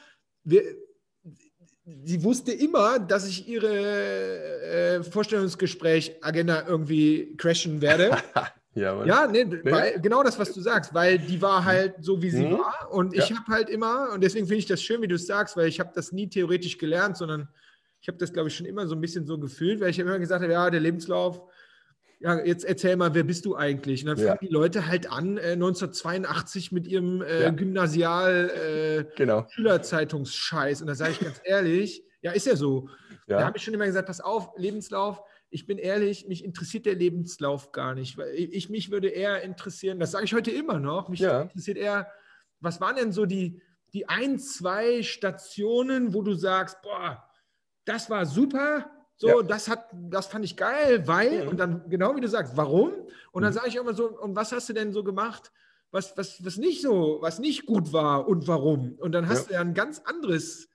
[0.45, 0.63] wir,
[2.03, 3.67] sie wusste immer, dass ich ihre
[4.99, 8.11] äh, Vorstellungsgespräch-Agenda irgendwie crashen werde.
[8.75, 9.03] Ja.
[9.03, 12.45] Ja, nee, Weil, genau das, was du sagst, weil die war halt so, wie sie
[12.45, 12.51] Mhm.
[12.51, 12.87] war.
[12.91, 13.37] Und ich Ja.
[13.37, 15.79] habe halt immer, und deswegen finde ich das schön, wie du es sagst, weil ich
[15.79, 17.49] habe das nie theoretisch gelernt, sondern
[17.99, 20.17] ich habe das, glaube ich, schon immer so ein bisschen so gefühlt, weil ich immer
[20.19, 21.41] gesagt habe, ja, der Lebenslauf,
[22.19, 24.01] ja, jetzt erzähl mal, wer bist du eigentlich?
[24.03, 24.27] Und dann Ja.
[24.35, 27.49] fangen die Leute halt an, äh, 1982 mit ihrem äh, Ja.
[27.51, 29.47] Gymnasial äh, Genau.
[30.81, 32.89] Und da sage ich ganz ehrlich, ja, ist ja so.
[33.27, 33.45] Da Ja.
[33.45, 37.71] habe ich schon immer gesagt, pass auf, Lebenslauf, ich bin ehrlich, mich interessiert der Lebenslauf
[37.71, 38.17] gar nicht.
[38.17, 41.41] Weil ich, ich- mich würde eher interessieren, das sage ich heute immer noch, mich Ja.
[41.43, 42.11] interessiert eher,
[42.59, 43.61] was waren denn so die,
[43.93, 47.23] die ein, zwei Stationen, wo du sagst, boah,
[47.85, 49.41] das war super, so, Ja.
[49.43, 51.49] das hat, das fand ich geil, weil, Mhm.
[51.49, 52.93] und dann genau wie du sagst, warum?
[53.31, 53.57] Und dann Mhm.
[53.57, 55.51] sage ich immer so, und was hast du denn so gemacht,
[55.91, 58.95] was, was, was nicht so, was nicht gut war und warum?
[58.99, 59.47] Und dann hast Ja.
[59.47, 60.67] du ja ein ganz anderes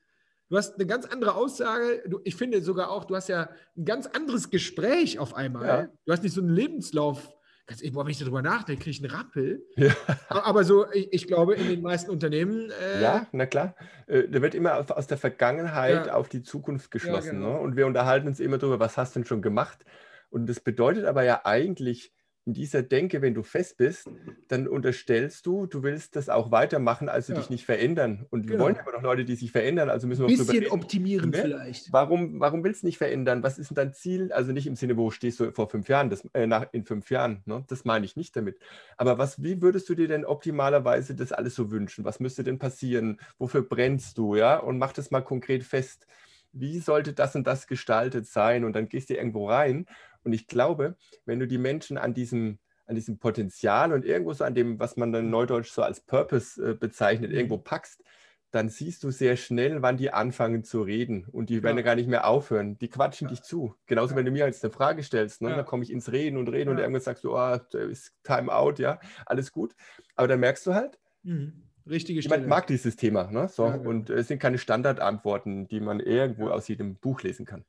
[0.50, 2.02] Du hast eine ganz andere Aussage.
[2.06, 5.66] Du, ich finde sogar auch, du hast ja ein ganz anderes Gespräch auf einmal.
[5.66, 5.88] Ja.
[6.04, 7.32] Du hast nicht so einen Lebenslauf.
[7.66, 9.64] Ganz ehrlich, wenn ich darüber nachdenke, kriege ich einen Rappel.
[9.76, 9.94] Ja.
[10.28, 12.70] Aber so, ich, ich, glaube, in den meisten Unternehmen.
[12.70, 13.74] Äh, ja, na klar.
[14.06, 16.14] Äh, da wird immer aus der Vergangenheit ja.
[16.14, 17.40] auf die Zukunft geschlossen.
[17.40, 17.54] Genau.
[17.54, 17.60] Ne?
[17.60, 19.84] Und wir unterhalten uns immer darüber, was hast du denn schon gemacht?
[20.28, 22.12] Und das bedeutet aber ja eigentlich,
[22.46, 24.10] in dieser Denke, wenn du fest bist,
[24.48, 27.38] dann unterstellst du, du willst das auch weitermachen, also ja.
[27.38, 28.26] dich nicht verändern.
[28.30, 28.64] Und wir genau.
[28.64, 31.38] wollen aber noch Leute, die sich verändern, also müssen wir Ein bisschen optimieren ne?
[31.38, 31.92] vielleicht.
[31.92, 33.42] Warum, warum willst du nicht verändern?
[33.42, 34.30] Was ist denn dein Ziel?
[34.32, 37.10] Also nicht im Sinne, wo stehst du vor fünf Jahren, das, äh, nach, in fünf
[37.10, 37.64] Jahren, ne?
[37.68, 38.58] das meine ich nicht damit.
[38.98, 42.04] Aber was, wie würdest du dir denn optimalerweise das alles so wünschen?
[42.04, 43.20] Was müsste denn passieren?
[43.38, 44.36] Wofür brennst du?
[44.36, 44.58] Ja?
[44.58, 46.06] Und mach das mal konkret fest.
[46.54, 48.64] Wie sollte das und das gestaltet sein?
[48.64, 49.86] Und dann gehst du irgendwo rein
[50.24, 54.44] und ich glaube, wenn du die Menschen an diesem, an diesem Potenzial und irgendwo so
[54.44, 57.36] an dem, was man dann neudeutsch so als Purpose äh, bezeichnet, mhm.
[57.36, 58.02] irgendwo packst,
[58.50, 61.62] dann siehst du sehr schnell, wann die anfangen zu reden und die ja.
[61.64, 62.78] werden ja gar nicht mehr aufhören.
[62.78, 63.30] Die quatschen ja.
[63.32, 63.74] dich zu.
[63.86, 64.18] Genauso, ja.
[64.18, 65.50] wenn du mir jetzt eine Frage stellst, ne?
[65.50, 68.78] dann komme ich ins Reden und Reden und irgendwann sagst du, oh, ist Time out,
[68.78, 69.74] ja, alles gut.
[70.14, 71.63] Aber dann merkst du halt, mhm.
[71.88, 72.36] Richtige Stelle.
[72.36, 73.30] Jemand mag dieses Thema.
[73.30, 73.48] Ne?
[73.48, 73.88] So, genau.
[73.88, 77.64] Und es sind keine Standardantworten, die man irgendwo aus jedem Buch lesen kann.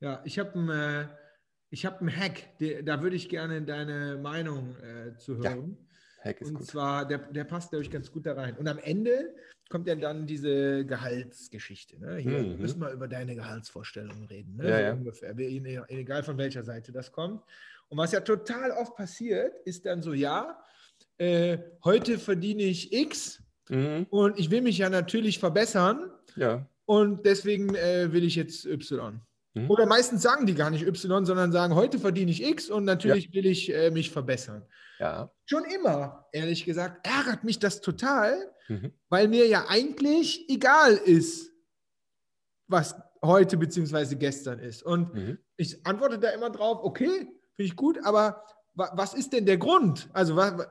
[0.00, 1.08] Ja, ich habe ein äh,
[1.74, 5.76] ich habe einen Hack, der, da würde ich gerne deine Meinung äh, zu hören.
[6.18, 6.66] Ja, Hack ist Und gut.
[6.68, 8.56] zwar, der, der passt, glaube ich, ganz gut da rein.
[8.56, 9.34] Und am Ende
[9.68, 11.98] kommt ja dann diese Gehaltsgeschichte.
[11.98, 12.18] Ne?
[12.18, 12.60] Hier mhm.
[12.60, 14.54] müssen wir über deine Gehaltsvorstellungen reden.
[14.54, 14.68] Ne?
[14.68, 14.92] Ja, so ja.
[14.92, 15.34] ungefähr.
[15.36, 17.42] Egal von welcher Seite das kommt.
[17.88, 20.62] Und was ja total oft passiert, ist dann so, ja,
[21.18, 24.06] äh, heute verdiene ich X mhm.
[24.10, 26.10] und ich will mich ja natürlich verbessern.
[26.36, 26.66] Ja.
[26.86, 29.20] Und deswegen äh, will ich jetzt Y.
[29.54, 29.70] Mhm.
[29.70, 33.26] Oder meistens sagen die gar nicht Y, sondern sagen, heute verdiene ich X und natürlich
[33.26, 33.32] ja.
[33.34, 34.66] will ich äh, mich verbessern.
[34.98, 35.30] Ja.
[35.46, 38.36] Schon immer, ehrlich gesagt, ärgert mich das total,
[38.68, 38.92] mhm.
[39.08, 41.50] weil mir ja eigentlich egal ist,
[42.66, 44.16] was heute bzw.
[44.16, 44.82] gestern ist.
[44.82, 45.38] Und mhm.
[45.56, 50.08] ich antworte da immer drauf, okay, finde ich gut, aber was ist denn der Grund?
[50.12, 50.66] Also was,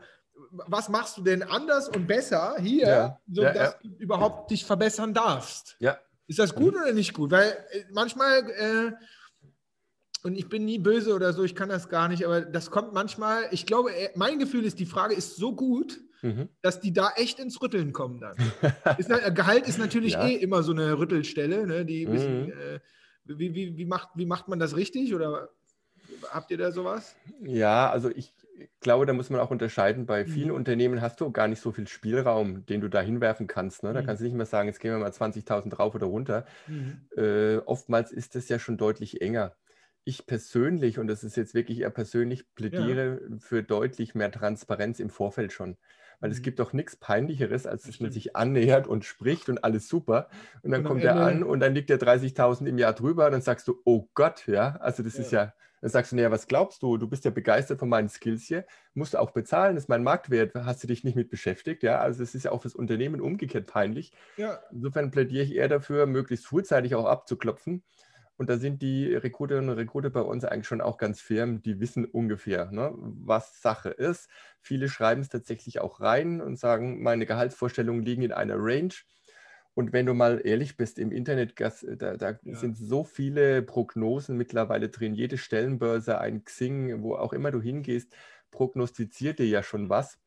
[0.51, 3.19] was machst du denn anders und besser hier, ja.
[3.27, 3.75] sodass ja, ja.
[3.81, 5.75] du überhaupt dich verbessern darfst?
[5.79, 7.31] Ja, ist das gut oder nicht gut?
[7.31, 8.91] Weil äh, manchmal, äh,
[10.23, 12.93] und ich bin nie böse oder so, ich kann das gar nicht, aber das kommt
[12.93, 16.49] manchmal, ich glaube, äh, mein Gefühl ist, die Frage ist so gut, mhm.
[16.61, 18.35] dass die da echt ins Rütteln kommen dann.
[18.97, 22.11] ist, Gehalt ist natürlich eh immer so eine Rüttelstelle, ne, die mhm.
[22.11, 22.79] bisschen, äh,
[23.25, 25.49] wie, wie, wie, macht, wie macht man das richtig oder
[26.29, 27.15] habt ihr da sowas?
[27.41, 30.05] Ja, also ich, ich glaube, da muss man auch unterscheiden.
[30.05, 30.55] Bei vielen mhm.
[30.55, 33.83] Unternehmen hast du gar nicht so viel Spielraum, den du da hinwerfen kannst.
[33.83, 33.93] Ne?
[33.93, 34.05] Da mhm.
[34.05, 36.45] kannst du nicht mehr sagen, jetzt gehen wir mal 20.000 drauf oder runter.
[36.67, 37.07] Mhm.
[37.17, 39.55] Äh, oftmals ist das ja schon deutlich enger.
[40.05, 43.37] Ich persönlich, und das ist jetzt wirklich eher persönlich, plädiere ja.
[43.39, 45.77] für deutlich mehr Transparenz im Vorfeld schon.
[46.19, 46.43] Weil es mhm.
[46.43, 50.29] gibt doch nichts Peinlicheres, als dass man sich annähert und spricht und alles super.
[50.61, 53.31] Und dann und kommt er an und dann liegt der 30.000 im Jahr drüber und
[53.31, 55.21] dann sagst du, oh Gott, ja, also das ja.
[55.21, 56.97] ist ja dann sagst du, naja, was glaubst du?
[56.97, 60.03] Du bist ja begeistert von meinen Skills hier, musst du auch bezahlen, das ist mein
[60.03, 61.99] Marktwert, hast du dich nicht mit beschäftigt, ja?
[61.99, 64.13] Also es ist ja auch fürs Unternehmen umgekehrt peinlich.
[64.37, 64.63] Ja.
[64.71, 67.83] Insofern plädiere ich eher dafür, möglichst frühzeitig auch abzuklopfen.
[68.37, 71.79] Und da sind die Rekruterinnen und Rekruter bei uns eigentlich schon auch ganz firm, die
[71.79, 74.29] wissen ungefähr, ne, was Sache ist.
[74.61, 78.93] Viele schreiben es tatsächlich auch rein und sagen, meine Gehaltsvorstellungen liegen in einer Range.
[79.75, 82.55] Und wenn du mal ehrlich bist, im Internet, da, da ja.
[82.55, 85.15] sind so viele Prognosen mittlerweile drin.
[85.15, 88.13] Jede Stellenbörse, ein Xing, wo auch immer du hingehst,
[88.51, 90.19] prognostiziert dir ja schon was.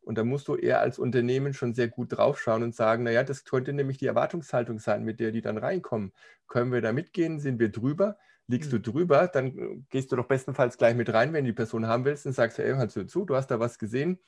[0.00, 3.44] Und da musst du eher als Unternehmen schon sehr gut draufschauen und sagen, naja, das
[3.44, 6.12] könnte nämlich die Erwartungshaltung sein, mit der die dann reinkommen.
[6.46, 7.38] Können wir da mitgehen?
[7.38, 8.16] Sind wir drüber?
[8.46, 8.82] Liegst mhm.
[8.82, 9.28] du drüber?
[9.28, 12.32] Dann gehst du doch bestenfalls gleich mit rein, wenn du die Person haben willst und
[12.32, 14.18] sagst, ey, hörst du zu, du hast da was gesehen,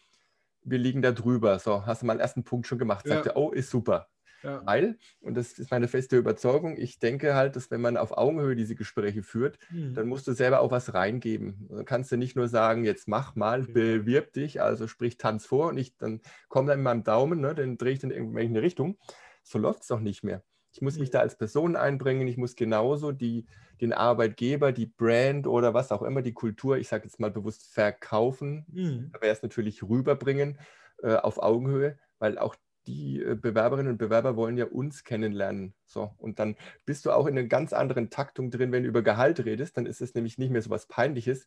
[0.62, 1.58] wir liegen da drüber.
[1.58, 3.06] So, hast du mal den ersten Punkt schon gemacht.
[3.06, 3.32] Sagt ja.
[3.32, 4.08] er, oh, ist super.
[4.42, 4.62] Ja.
[4.64, 8.56] Weil, und das ist meine feste Überzeugung, ich denke halt, dass wenn man auf Augenhöhe
[8.56, 9.94] diese Gespräche führt, mhm.
[9.94, 11.68] dann musst du selber auch was reingeben.
[11.70, 15.68] Dann kannst du nicht nur sagen, jetzt mach mal, bewirb dich, also sprich Tanz vor
[15.68, 18.62] und ich dann komme dann mit meinem Daumen, ne, dann drehe ich dann in irgendeine
[18.62, 18.98] Richtung.
[19.42, 20.42] So läuft es doch nicht mehr.
[20.72, 23.46] Ich muss mich da als Person einbringen, ich muss genauso die,
[23.80, 27.72] den Arbeitgeber, die Brand oder was auch immer, die Kultur, ich sage jetzt mal bewusst
[27.72, 29.10] verkaufen, mhm.
[29.12, 30.58] da wäre es natürlich rüberbringen
[31.02, 32.54] äh, auf Augenhöhe, weil auch
[32.86, 35.74] die äh, Bewerberinnen und Bewerber wollen ja uns kennenlernen.
[35.86, 39.02] So, und dann bist du auch in einer ganz anderen Taktung drin, wenn du über
[39.02, 41.46] Gehalt redest, dann ist es nämlich nicht mehr so was Peinliches,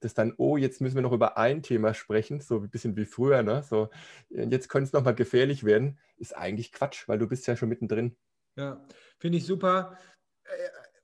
[0.00, 3.04] dass dann, oh, jetzt müssen wir noch über ein Thema sprechen, so ein bisschen wie
[3.04, 3.62] früher, ne?
[3.62, 3.90] So,
[4.30, 8.16] jetzt könnte es nochmal gefährlich werden, ist eigentlich Quatsch, weil du bist ja schon mittendrin.
[8.56, 8.84] Ja,
[9.18, 9.98] finde ich super.
[10.44, 10.50] Äh,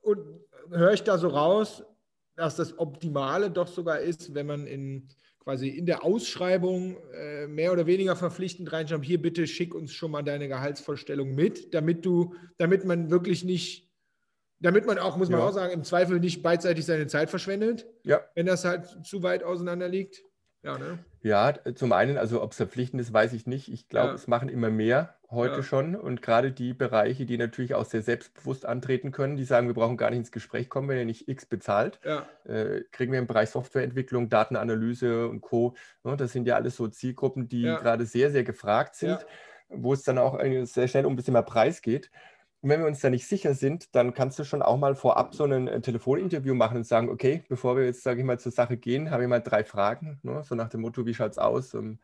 [0.01, 1.85] und höre ich da so raus,
[2.37, 5.09] dass das Optimale doch sogar ist, wenn man in
[5.47, 10.11] quasi in der Ausschreibung äh, mehr oder weniger verpflichtend reinschreiben, hier bitte schick uns schon
[10.11, 13.89] mal deine Gehaltsvorstellung mit, damit du, damit man wirklich nicht,
[14.59, 15.47] damit man auch, muss man Ja.
[15.47, 18.23] auch sagen, im Zweifel nicht beidseitig seine Zeit verschwendet, Ja.
[18.35, 20.25] wenn das halt zu weit auseinander liegt.
[20.67, 20.99] Ja, ne?
[21.23, 23.73] Ja, zum einen, also ob es verpflichtend ist, weiß ich nicht.
[23.73, 24.15] Ich glaube, Ja.
[24.15, 25.63] es machen immer mehr heute Ja.
[25.63, 25.97] schon.
[25.97, 29.97] Und gerade die Bereiche, die natürlich auch sehr selbstbewusst antreten können, die sagen, wir brauchen
[29.97, 32.01] gar nicht ins Gespräch kommen, wenn ihr nicht X bezahlt.
[32.05, 35.75] Ja, Äh, kriegen wir im Bereich Softwareentwicklung, Datenanalyse und Co.
[36.05, 39.27] Ne, das sind ja alles so Zielgruppen, die gerade sehr, sehr gefragt sind,
[39.69, 42.11] wo es dann auch eigentlich sehr schnell um ein bisschen mehr Preis geht.
[42.67, 45.37] Und wenn wir uns da nicht sicher sind, dann kannst du schon auch mal vorab
[45.37, 48.51] so ein äh, Telefoninterview machen und sagen, okay, bevor wir jetzt, sage ich mal, zur
[48.51, 50.43] Sache gehen, habe ich mal drei Fragen, ne?
[50.43, 51.75] so nach dem Motto, wie schaut es aus?
[51.75, 52.01] Ähm,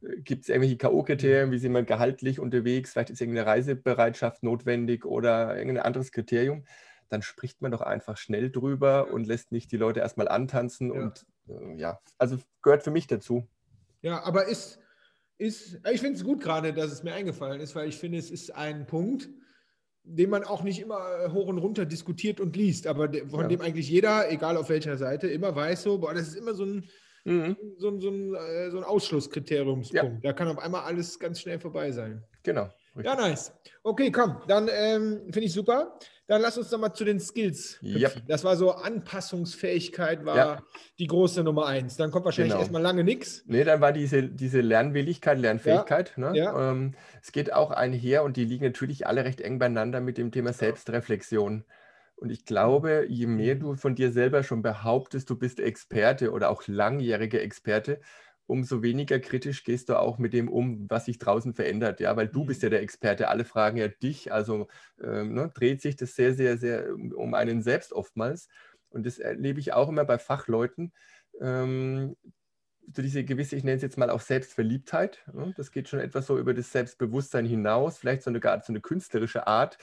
[0.00, 1.50] Gibt es irgendwelche K.O.-Kriterien?
[1.50, 2.92] Wie sind wir gehaltlich unterwegs?
[2.92, 6.64] Vielleicht ist irgendeine Reisebereitschaft notwendig oder irgendein anderes Kriterium.
[7.10, 10.94] Dann spricht man doch einfach schnell drüber und lässt nicht die Leute erstmal antanzen.
[10.94, 10.98] Ja.
[10.98, 13.46] Und äh, ja, also gehört für mich dazu.
[14.00, 14.78] ja aber ist,
[15.36, 18.30] ist ich finde es gut gerade, dass es mir eingefallen ist, weil ich finde, es
[18.30, 19.28] ist ein Punkt,
[20.04, 23.48] den man auch nicht immer äh, hoch und runter diskutiert und liest, aber von Ja.
[23.48, 26.64] dem eigentlich jeder, egal auf welcher Seite, immer weiß so, boah, das ist immer so
[26.64, 26.88] ein,
[27.26, 30.24] Mhm, so ein, so ein, äh, so ein Ausschlusskriteriumspunkt.
[30.24, 32.24] Da kann auf einmal alles ganz schnell vorbei sein.
[32.42, 32.70] genau.
[33.02, 33.52] Ja, nice.
[33.82, 35.98] Okay, komm, dann ähm, finde ich super.
[36.26, 37.78] Dann lass uns doch mal zu den Skills.
[37.82, 38.22] Yep.
[38.28, 40.62] Das war so Anpassungsfähigkeit, war Ja.
[40.98, 41.96] die große Nummer eins.
[41.96, 42.60] Dann kommt wahrscheinlich Genau.
[42.60, 43.42] erstmal lange nichts.
[43.46, 46.14] Nee, dann war diese, diese Lernwilligkeit, Lernfähigkeit.
[46.18, 46.32] Ne?
[46.34, 46.70] ja.
[46.72, 50.30] Ähm, es geht auch einher und die liegen natürlich alle recht eng beieinander mit dem
[50.30, 51.64] Thema Selbstreflexion.
[52.16, 53.60] Und ich glaube, je mehr Mhm.
[53.60, 58.00] du von dir selber schon behauptest, du bist Experte oder auch langjähriger Experte,
[58.50, 62.00] umso weniger kritisch gehst du auch mit dem um, was sich draußen verändert.
[62.00, 62.46] Ja, weil du Mhm.
[62.46, 63.28] bist ja der Experte.
[63.28, 64.32] Alle fragen ja dich.
[64.32, 64.68] Also
[65.02, 68.48] ähm, ne, dreht sich das sehr, sehr, sehr um, um einen selbst oftmals.
[68.90, 70.92] Und das erlebe ich auch immer bei Fachleuten.
[71.40, 72.16] Ähm,
[72.92, 75.24] so diese gewisse, ich nenne es jetzt mal auch Selbstverliebtheit.
[75.32, 75.52] ne?
[75.56, 78.80] Das geht schon etwas so über das Selbstbewusstsein hinaus, vielleicht so eine, gar so eine
[78.80, 79.78] künstlerische Art,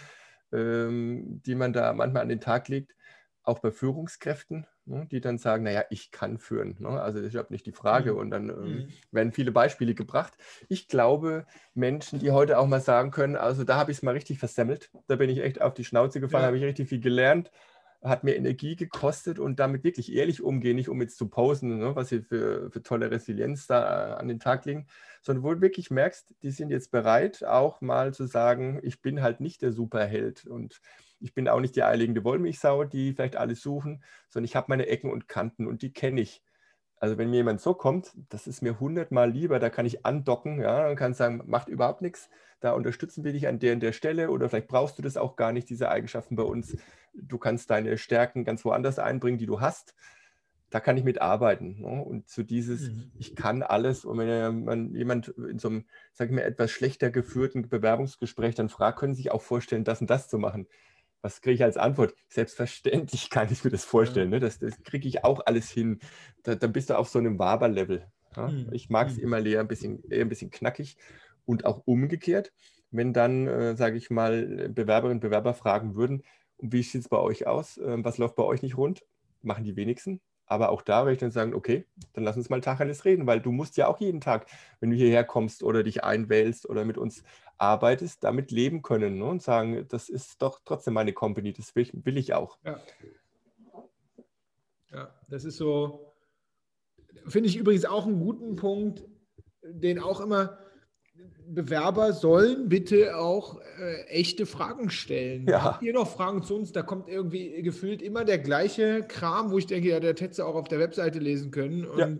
[0.51, 2.95] ähm, die man da manchmal an den Tag legt,
[3.43, 6.75] auch bei Führungskräften, ne, die dann sagen, naja, ich kann führen.
[6.79, 6.89] Ne?
[7.01, 8.15] Also ich habe nicht die Frage Mhm.
[8.15, 8.97] und dann ähm, Mhm.
[9.11, 10.33] werden viele Beispiele gebracht.
[10.69, 14.11] Ich glaube, Menschen, die heute auch mal sagen können, also da habe ich es mal
[14.13, 16.47] richtig versemmelt, da bin ich echt auf die Schnauze gefallen, Ja.
[16.47, 17.51] habe ich richtig viel gelernt,
[18.03, 21.95] hat mir Energie gekostet und damit wirklich ehrlich umgehen, nicht um jetzt zu posen, ne,
[21.95, 24.87] was sie für, für tolle Resilienz da äh, an den Tag legen,
[25.23, 29.21] sondern wo du wirklich merkst, die sind jetzt bereit, auch mal zu sagen, ich bin
[29.23, 30.79] halt nicht der Superheld und
[31.19, 34.87] ich bin auch nicht die eierlegende Wollmilchsau, die vielleicht alles suchen, sondern ich habe meine
[34.87, 36.43] Ecken und Kanten und die kenne ich.
[36.99, 40.59] Also wenn mir jemand so kommt, das ist mir hundertmal lieber, da kann ich andocken,
[40.61, 43.91] ja, und kann sagen, macht überhaupt nichts, da unterstützen wir dich an der und der
[43.91, 46.75] Stelle oder vielleicht brauchst du das auch gar nicht, diese Eigenschaften bei uns.
[47.13, 49.93] Du kannst deine Stärken ganz woanders einbringen, die du hast.
[50.69, 51.81] Da kann ich mitarbeiten.
[51.81, 52.03] Ne?
[52.03, 53.11] Und zu dieses, Mhm.
[53.17, 54.03] ich kann alles.
[54.03, 58.69] Und wenn man jemand in so einem, sag ich mal, etwas schlechter geführten Bewerbungsgespräch dann
[58.69, 60.67] fragt, können Sie sich auch vorstellen, das und das zu machen.
[61.21, 62.13] Was kriege ich als Antwort?
[62.29, 64.29] Selbstverständlich kann ich mir das vorstellen.
[64.29, 64.39] Ne?
[64.39, 65.99] Das, das kriege ich auch alles hin.
[66.43, 68.07] Da, dann bist du auf so einem Waber-Level.
[68.35, 68.47] Ja?
[68.47, 68.69] Mhm.
[68.71, 69.23] Ich mag es Mhm.
[69.23, 70.97] immer eher ein bisschen, eher ein bisschen knackig
[71.45, 72.53] und auch umgekehrt.
[72.91, 76.23] Wenn dann, äh, sage ich mal, Bewerberinnen und Bewerber fragen würden,
[76.59, 77.77] wie sieht es bei euch aus?
[77.77, 79.05] Ähm, was läuft bei euch nicht rund?
[79.41, 80.21] Machen die wenigsten.
[80.45, 83.41] Aber auch da werde ich dann sagen, okay, dann lass uns mal Tacheles reden, weil
[83.41, 84.47] du musst ja auch jeden Tag,
[84.79, 87.23] wenn du hierher kommst oder dich einwählst oder mit uns
[87.57, 89.25] arbeitest, damit leben können ne?
[89.25, 92.57] und sagen, das ist doch trotzdem meine Company, das will, will ich auch.
[92.63, 92.79] Ja.
[94.91, 96.13] ja, das ist so,
[97.27, 99.03] finde ich übrigens auch einen guten Punkt,
[99.63, 100.57] den auch immer
[101.49, 105.47] Bewerber sollen bitte auch äh, echte Fragen stellen.
[105.47, 105.63] Ja.
[105.63, 106.73] Habt ihr noch Fragen zu uns?
[106.73, 110.55] Da kommt irgendwie gefühlt immer der gleiche Kram, wo ich denke, ja, der hätte auch
[110.55, 111.85] auf der Webseite lesen können.
[111.85, 112.17] Und Ja.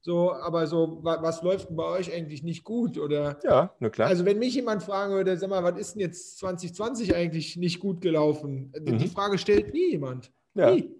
[0.00, 2.98] So, aber so, wa- was läuft denn bei euch eigentlich nicht gut?
[2.98, 4.08] Oder Ja, na klar.
[4.08, 7.80] also wenn mich jemand fragen würde, sag mal, was ist denn jetzt 2020 eigentlich nicht
[7.80, 8.72] gut gelaufen?
[8.78, 9.10] Die- Die Mhm.
[9.10, 10.32] Frage stellt nie jemand.
[10.54, 10.70] ja.
[10.74, 10.90] Nie.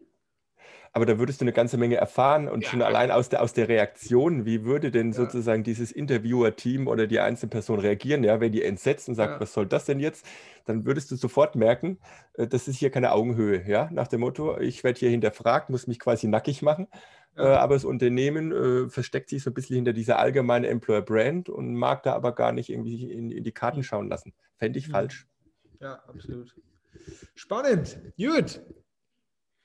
[0.93, 2.71] Aber da würdest du eine ganze Menge erfahren und Ja.
[2.71, 5.19] schon allein aus der, aus der Reaktion, wie würde denn Ja.
[5.19, 9.41] sozusagen dieses Interviewer-Team oder die einzelne Person reagieren, ja, wenn die entsetzt und sagt, Ja.
[9.41, 10.27] was soll das denn jetzt,
[10.65, 11.99] dann würdest du sofort merken,
[12.35, 15.87] äh, das ist hier keine Augenhöhe, ja, nach dem Motto, ich werde hier hinterfragt, muss
[15.87, 16.89] mich quasi nackig machen,
[17.37, 22.03] aber das Unternehmen äh, versteckt sich so ein bisschen hinter dieser allgemeinen Employer-Brand und mag
[22.03, 24.35] da aber gar nicht irgendwie in, in die Karten schauen lassen.
[24.57, 24.93] Fände ich Mhm.
[24.93, 25.27] falsch.
[25.81, 26.55] Ja, absolut.
[27.35, 27.99] Spannend.
[28.19, 28.61] Gut.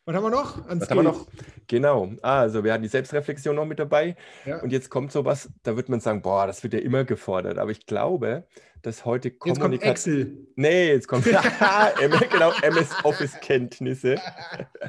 [0.05, 0.67] Was haben wir noch?
[0.67, 1.25] An Was haben wir noch?
[1.65, 2.11] Genau.
[2.21, 4.15] Also, wir hatten die Selbstreflexion noch mit dabei.
[4.45, 4.61] Ja.
[4.61, 7.57] Und jetzt kommt sowas, da wird man sagen, boah, das wird ja immer gefordert.
[7.57, 8.45] Aber ich glaube,
[8.83, 9.73] dass heute Kommunikation.
[9.73, 10.47] Jetzt kommt Excel.
[10.57, 11.25] Nee, jetzt kommt
[12.31, 14.17] genau, MS Office-Kenntnisse.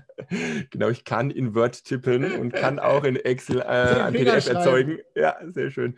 [0.70, 4.98] genau, ich kann in Word tippen und kann auch in Excel äh, ein PDF erzeugen.
[5.14, 5.94] Ja, sehr schön.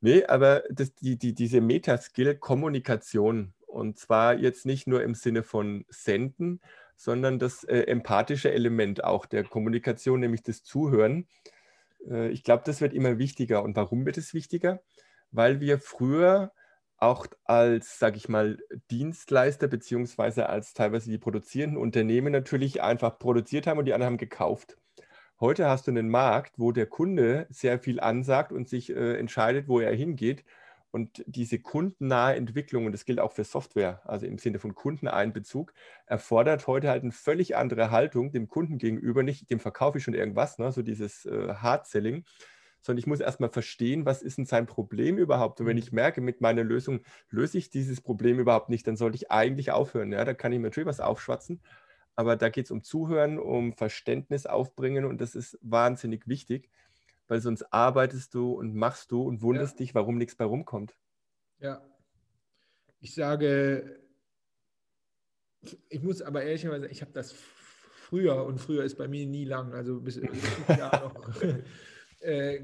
[0.00, 5.44] Nee, aber das, die, die, diese Metaskill Kommunikation und zwar jetzt nicht nur im Sinne
[5.44, 6.60] von Senden,
[7.02, 11.26] sondern das äh, empathische Element auch der Kommunikation, nämlich das Zuhören.
[12.08, 13.64] Äh, ich glaube, das wird immer wichtiger.
[13.64, 14.80] Und warum wird es wichtiger?
[15.32, 16.52] Weil wir früher
[16.98, 18.58] auch als, sage ich mal,
[18.92, 24.18] Dienstleister beziehungsweise als teilweise die produzierenden Unternehmen natürlich einfach produziert haben und die anderen haben
[24.18, 24.76] gekauft.
[25.40, 29.66] Heute hast du einen Markt, wo der Kunde sehr viel ansagt und sich äh, entscheidet,
[29.66, 30.44] wo er hingeht.
[30.92, 35.72] Und diese kundennahe Entwicklung, und das gilt auch für Software, also im Sinne von Kundeneinbezug,
[36.04, 39.22] erfordert heute halt eine völlig andere Haltung dem Kunden gegenüber.
[39.22, 42.26] Nicht dem verkaufe ich schon irgendwas, ne, so dieses äh, Hard-Selling,
[42.82, 45.60] sondern ich muss erstmal verstehen, was ist denn sein Problem überhaupt.
[45.60, 45.82] Und wenn mhm.
[45.82, 47.00] ich merke, mit meiner Lösung
[47.30, 50.12] löse ich dieses Problem überhaupt nicht, dann sollte ich eigentlich aufhören.
[50.12, 51.62] Ja, da kann ich mir natürlich was aufschwatzen,
[52.16, 56.68] aber da geht es um Zuhören, um Verständnis aufbringen und das ist wahnsinnig wichtig
[57.32, 59.84] weil sonst arbeitest du und machst du und wunderst ja.
[59.86, 60.94] dich, warum nichts bei rumkommt.
[61.60, 61.82] Ja.
[63.00, 64.02] Ich sage,
[65.88, 69.72] ich muss aber ehrlicherweise, ich habe das früher und früher ist bei mir nie lang,
[69.72, 71.32] also bis noch.
[72.20, 72.58] äh,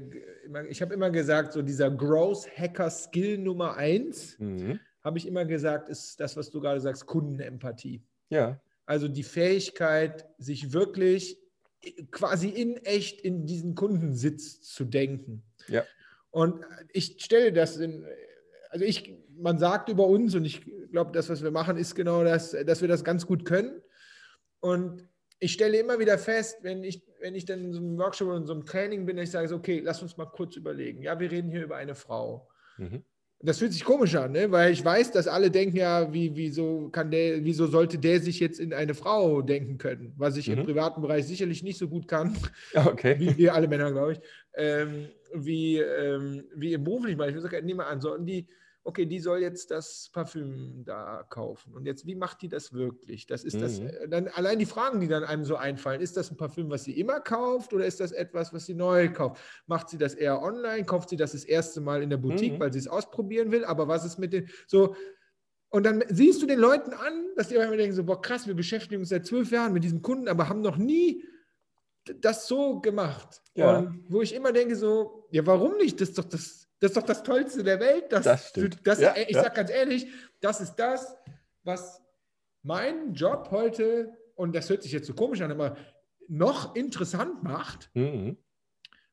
[0.69, 4.79] ich habe immer gesagt, so dieser Growth Hacker Skill Nummer eins, mhm.
[5.03, 8.03] habe ich immer gesagt, ist das, was du gerade sagst, Kundenempathie.
[8.29, 8.61] Ja.
[8.85, 11.39] Also die Fähigkeit, sich wirklich
[12.11, 15.43] quasi in echt in diesen Kundensitz zu denken.
[15.67, 15.83] Ja.
[16.31, 18.05] Und ich stelle das in,
[18.69, 20.61] also ich, man sagt über uns und ich
[20.91, 23.81] glaube, das, was wir machen, ist genau das, dass wir das ganz gut können.
[24.59, 25.07] Und
[25.39, 28.37] ich stelle immer wieder fest, wenn ich, wenn ich dann in so einem Workshop oder
[28.37, 31.01] in so einem Training bin, ich sage so, okay, lass uns mal kurz überlegen.
[31.01, 32.49] Ja, wir reden hier über eine Frau.
[32.77, 33.03] Mhm.
[33.41, 34.51] Das fühlt sich komisch an, ne?
[34.51, 38.41] weil ich weiß, dass alle denken ja, wie, wieso, kann der, wieso sollte der sich
[38.41, 40.57] jetzt in eine Frau denken können, was ich mhm.
[40.57, 42.35] im privaten Bereich sicherlich nicht so gut kann,
[42.73, 43.15] okay.
[43.17, 44.19] wie wir alle Männer, glaube ich,
[44.55, 47.33] ähm, wie, ähm, wie im beruflichen Bereich.
[47.35, 48.45] Ich nehme an, sollten die
[48.89, 51.73] okay, die soll jetzt das Parfüm da kaufen.
[51.73, 53.27] Und jetzt, wie macht die das wirklich?
[53.27, 53.61] Das ist mhm.
[53.61, 56.69] das, äh, dann allein die Fragen, die dann einem so einfallen, ist das ein Parfüm,
[56.69, 59.41] was sie immer kauft oder ist das etwas, was sie neu kauft?
[59.67, 60.85] Macht sie das eher online?
[60.85, 62.59] Kauft sie das das erste Mal in der Boutique, mhm.
[62.59, 63.63] weil sie es ausprobieren will?
[63.63, 64.95] Aber was ist mit den, so,
[65.69, 68.55] und dann siehst du den Leuten an, dass die immer denken so, boah, krass, wir
[68.55, 71.23] beschäftigen uns seit zwölf Jahren mit diesem Kunden, aber haben noch nie
[72.21, 73.41] das so gemacht.
[73.53, 73.77] Ja.
[73.77, 76.01] Und wo ich immer denke so, ja, warum nicht?
[76.01, 78.05] Das ist doch das, das ist doch das Tollste der Welt.
[78.09, 78.85] Das, das stimmt.
[78.85, 79.43] Das, ja, ich ja.
[79.43, 80.07] sage ganz ehrlich,
[80.41, 81.15] das ist das,
[81.63, 82.01] was
[82.63, 85.75] mein Job heute, und das hört sich jetzt so komisch an, aber
[86.27, 87.89] noch interessant macht.
[87.93, 88.37] Mhm.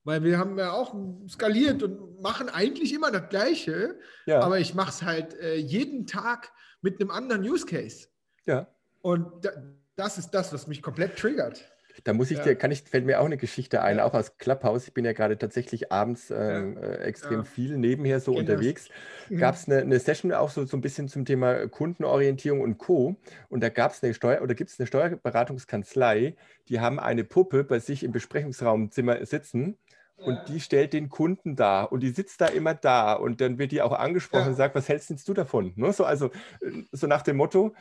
[0.05, 0.95] Weil wir haben ja auch
[1.29, 4.41] skaliert und machen eigentlich immer das Gleiche, ja.
[4.41, 8.07] aber ich mache es halt äh, jeden Tag mit einem anderen Use Case.
[8.45, 8.69] Ja.
[9.03, 9.51] Und da,
[9.97, 11.65] das ist das, was mich komplett triggert.
[12.05, 12.45] Da muss ich ja.
[12.45, 14.05] dir, kann ich, fällt mir auch eine Geschichte ein, ja.
[14.05, 14.89] auch aus Clubhouse.
[14.89, 18.41] Ich bin ja gerade tatsächlich abends ähm, äh, extrem viel nebenher so genau.
[18.41, 18.89] unterwegs.
[19.29, 19.39] Mhm.
[19.39, 23.17] Gab es eine, eine, Session auch so, so ein bisschen zum Thema Kundenorientierung und Co.
[23.49, 26.37] Und da gab es eine Steuer oder gibt es eine Steuerberatungskanzlei,
[26.69, 29.79] die haben eine Puppe bei sich im Besprechungsraumzimmer sitzen.
[30.19, 33.71] Und die stellt den Kunden da und die sitzt da immer da und dann wird
[33.71, 34.49] die auch angesprochen ja.
[34.49, 35.75] und sagt, was hältst du davon?
[35.77, 35.93] Ne?
[35.93, 36.31] So, also
[36.63, 37.75] äh, so nach dem Motto,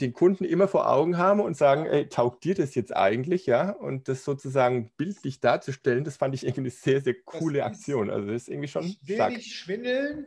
[0.00, 3.70] den Kunden immer vor Augen haben und sagen, ey, taugt dir das jetzt eigentlich, ja?
[3.70, 8.10] Und das sozusagen bildlich darzustellen, das fand ich irgendwie eine sehr, sehr coole Aktion.
[8.10, 9.32] Also das ist irgendwie schon Ich will stark.
[9.32, 10.26] nicht schwindeln,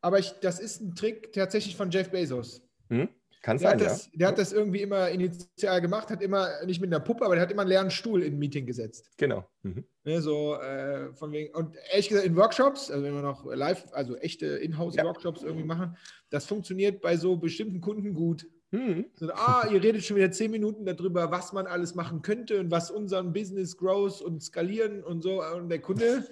[0.00, 2.62] aber ich, das ist ein Trick tatsächlich von Jeff Bezos.
[2.88, 3.08] Hm?
[3.46, 4.12] Kann der sein, das, ja.
[4.14, 7.42] Der hat das irgendwie immer initial gemacht, hat immer, nicht mit einer Puppe, aber der
[7.42, 9.08] hat immer einen leeren Stuhl in ein Meeting gesetzt.
[9.18, 9.48] Genau.
[9.62, 9.84] Mhm.
[10.02, 13.84] Ne, so, äh, von wegen, und ehrlich gesagt, in Workshops, also wenn wir noch live,
[13.92, 15.46] also echte Inhouse-Workshops ja.
[15.46, 15.96] irgendwie machen,
[16.30, 18.48] das funktioniert bei so bestimmten Kunden gut.
[18.72, 19.06] Hm.
[19.14, 22.70] So, ah, ihr redet schon wieder zehn Minuten darüber, was man alles machen könnte und
[22.70, 25.42] was unseren Business Growth und skalieren und so.
[25.42, 26.24] Und der Kunde,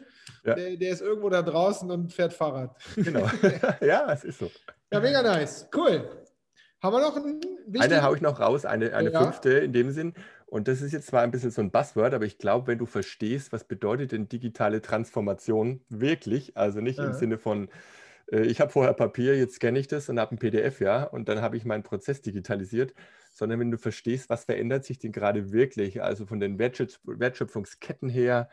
[0.45, 0.55] ja.
[0.55, 2.77] der, der, ist irgendwo da draußen und fährt Fahrrad.
[2.97, 3.29] Genau.
[3.81, 4.51] ja, es ist so.
[4.93, 5.69] Ja, mega nice.
[5.75, 6.09] Cool.
[6.83, 7.41] Haben wir noch einen
[7.81, 9.23] Eine haue ich noch raus, eine, eine ja.
[9.23, 10.13] fünfte in dem Sinn.
[10.47, 12.87] Und das ist jetzt zwar ein bisschen so ein Buzzword, aber ich glaube, wenn du
[12.87, 17.07] verstehst, was bedeutet denn digitale Transformation wirklich, also nicht ja.
[17.07, 17.71] im Sinne von
[18.31, 21.41] ich habe vorher Papier, jetzt scanne ich das und habe ein PDF, ja, und dann
[21.41, 22.95] habe ich meinen Prozess digitalisiert,
[23.33, 28.49] sondern wenn du verstehst, was verändert sich denn gerade wirklich, also von den Wertschöpfungsketten her,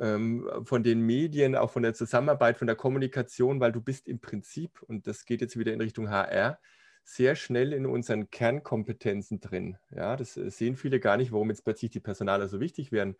[0.00, 4.20] ähm, von den Medien, auch von der Zusammenarbeit, von der Kommunikation, weil du bist im
[4.20, 6.58] Prinzip, und das geht jetzt wieder in Richtung HR,
[7.04, 9.76] sehr schnell in unseren Kernkompetenzen drin.
[9.90, 13.16] Ja, das äh, sehen viele gar nicht, warum jetzt plötzlich die Personaler so wichtig werden.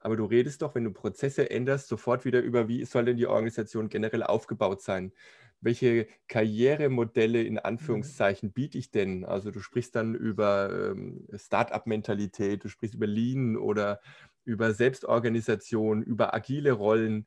[0.00, 3.26] Aber du redest doch, wenn du Prozesse änderst, sofort wieder über, wie soll denn die
[3.26, 5.12] Organisation generell aufgebaut sein?
[5.60, 7.60] Welche Karrieremodelle in mhm.
[7.62, 9.24] Anführungszeichen biete ich denn?
[9.24, 14.00] Also du sprichst dann über ähm, Start-up-Mentalität, du sprichst über Lean oder
[14.44, 17.26] über Selbstorganisation, über agile Rollen.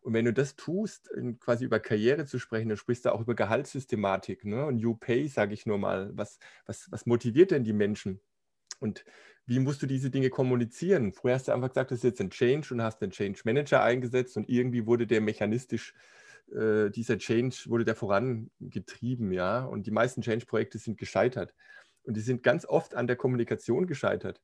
[0.00, 3.34] Und wenn du das tust, quasi über Karriere zu sprechen, dann sprichst du auch über
[3.34, 4.44] Gehaltssystematik.
[4.44, 4.66] Ne?
[4.66, 6.10] Und New Pay, sage ich nur mal.
[6.14, 8.20] Was, was, was motiviert denn die Menschen?
[8.80, 9.04] Und
[9.46, 11.12] wie musst du diese Dinge kommunizieren?
[11.12, 13.82] Früher hast du einfach gesagt, das ist jetzt ein Change und hast den Change Manager
[13.82, 15.94] eingesetzt und irgendwie wurde der mechanistisch
[16.50, 19.64] äh, dieser Change wurde der vorangetrieben, ja.
[19.64, 21.54] Und die meisten Change-Projekte sind gescheitert.
[22.04, 24.42] Und die sind ganz oft an der Kommunikation gescheitert.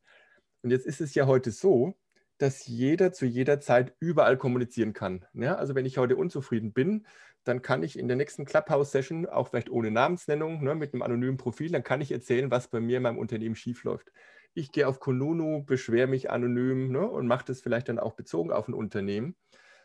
[0.63, 1.99] Und jetzt ist es ja heute so,
[2.39, 5.27] dass jeder zu jeder Zeit überall kommunizieren kann.
[5.35, 5.57] Ja?
[5.57, 7.07] Also wenn ich heute unzufrieden bin,
[7.45, 11.37] dann kann ich in der nächsten Clubhouse-Session, auch vielleicht ohne Namensnennung, ne, mit einem anonymen
[11.37, 14.13] Profil, dann kann ich erzählen, was bei mir in meinem Unternehmen schiefläuft.
[14.55, 18.53] Ich gehe auf Konunu, beschwere mich anonym ne, und mache das vielleicht dann auch bezogen
[18.53, 19.35] auf ein Unternehmen.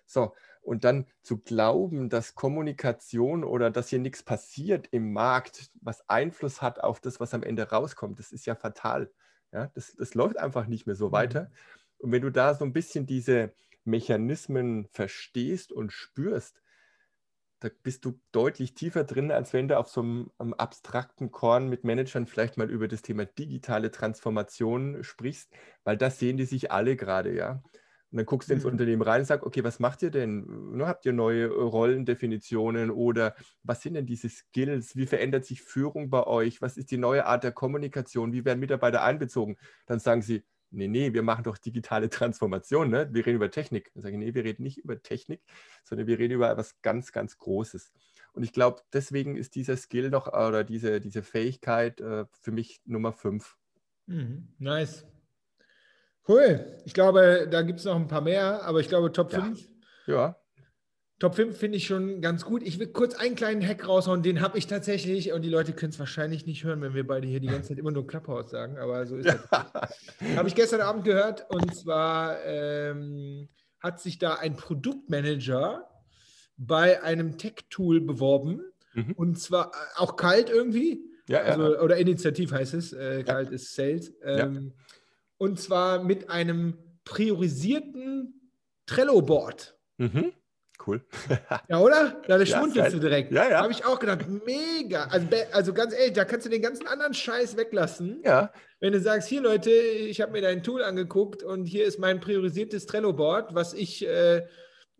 [0.05, 6.07] So, und dann zu glauben, dass Kommunikation oder dass hier nichts passiert im Markt, was
[6.09, 9.11] Einfluss hat auf das, was am Ende rauskommt, das ist ja fatal.
[9.51, 11.14] Ja, das, das läuft einfach nicht mehr so mhm.
[11.14, 11.51] weiter.
[11.99, 13.53] Und wenn du da so ein bisschen diese
[13.84, 16.61] Mechanismen verstehst und spürst,
[17.59, 21.70] da bist du deutlich tiefer drin, als wenn du auf so einem, einem, abstrakten Korn
[21.70, 25.49] mit Managern vielleicht mal über das Thema digitale Transformation sprichst,
[25.86, 27.64] weil das sehen die sich alle gerade, ja.
[28.14, 28.74] Und dann guckst du ins mhm.
[28.74, 30.45] Unternehmen rein und sagst, okay, was macht ihr denn?
[30.78, 33.34] Ne, habt ihr neue Rollendefinitionen oder
[33.64, 34.95] was sind denn diese Skills?
[34.95, 36.61] Wie verändert sich Führung bei euch?
[36.61, 38.32] Was ist die neue Art der Kommunikation?
[38.32, 39.57] Wie werden Mitarbeiter einbezogen?
[39.88, 43.09] Dann sagen sie, nee, nee, wir machen doch digitale Transformation, ne?
[43.11, 43.91] wir reden über Technik.
[43.95, 45.41] Dann sage ich, nee, wir reden nicht über Technik,
[45.84, 47.91] sondern wir reden über etwas ganz, ganz Großes.
[48.34, 52.80] Und ich glaube, deswegen ist dieser Skill noch oder diese, diese Fähigkeit äh, für mich
[52.86, 53.57] Nummer fünf.
[54.05, 54.49] Mhm.
[54.59, 55.07] Nice.
[56.28, 56.65] Cool.
[56.86, 59.59] Ich glaube, da gibt es noch ein paar mehr, aber ich glaube, Top 5.
[60.07, 60.13] Ja.
[60.13, 60.38] ja.
[61.19, 62.63] Top 5 finde ich schon ganz gut.
[62.63, 65.91] Ich will kurz einen kleinen Hack raushauen, den habe ich tatsächlich, und die Leute können
[65.91, 68.78] es wahrscheinlich nicht hören, wenn wir beide hier die ganze Zeit immer nur Clubhouse sagen,
[68.78, 69.51] aber so ist es.
[70.36, 73.47] habe ich gestern Abend gehört und zwar ähm,
[73.80, 75.88] hat sich da ein Produktmanager
[76.57, 78.61] bei einem Tech-Tool beworben
[78.93, 79.13] mhm.
[79.13, 81.05] und zwar äh, auch kalt irgendwie.
[81.28, 81.82] Ja, also, ja.
[81.82, 82.91] Oder Initiativ heißt es.
[82.91, 83.55] Äh, kalt ja.
[83.55, 84.13] ist Sales.
[84.24, 84.74] Ähm,
[85.43, 88.49] und zwar mit einem priorisierten
[88.85, 89.77] Trello-Board.
[89.97, 90.31] Mhm.
[90.87, 91.05] Cool.
[91.69, 92.21] ja, oder?
[92.27, 93.33] Da ja, schmunzelst du direkt.
[93.33, 93.61] Ja, ja.
[93.61, 95.03] Habe ich auch gedacht, mega.
[95.07, 98.21] Also, also ganz ehrlich, da kannst du den ganzen anderen Scheiß weglassen.
[98.23, 98.53] Ja.
[98.79, 102.21] Wenn du sagst, hier Leute, ich habe mir dein Tool angeguckt und hier ist mein
[102.21, 104.45] priorisiertes Trello-Board, was ich äh,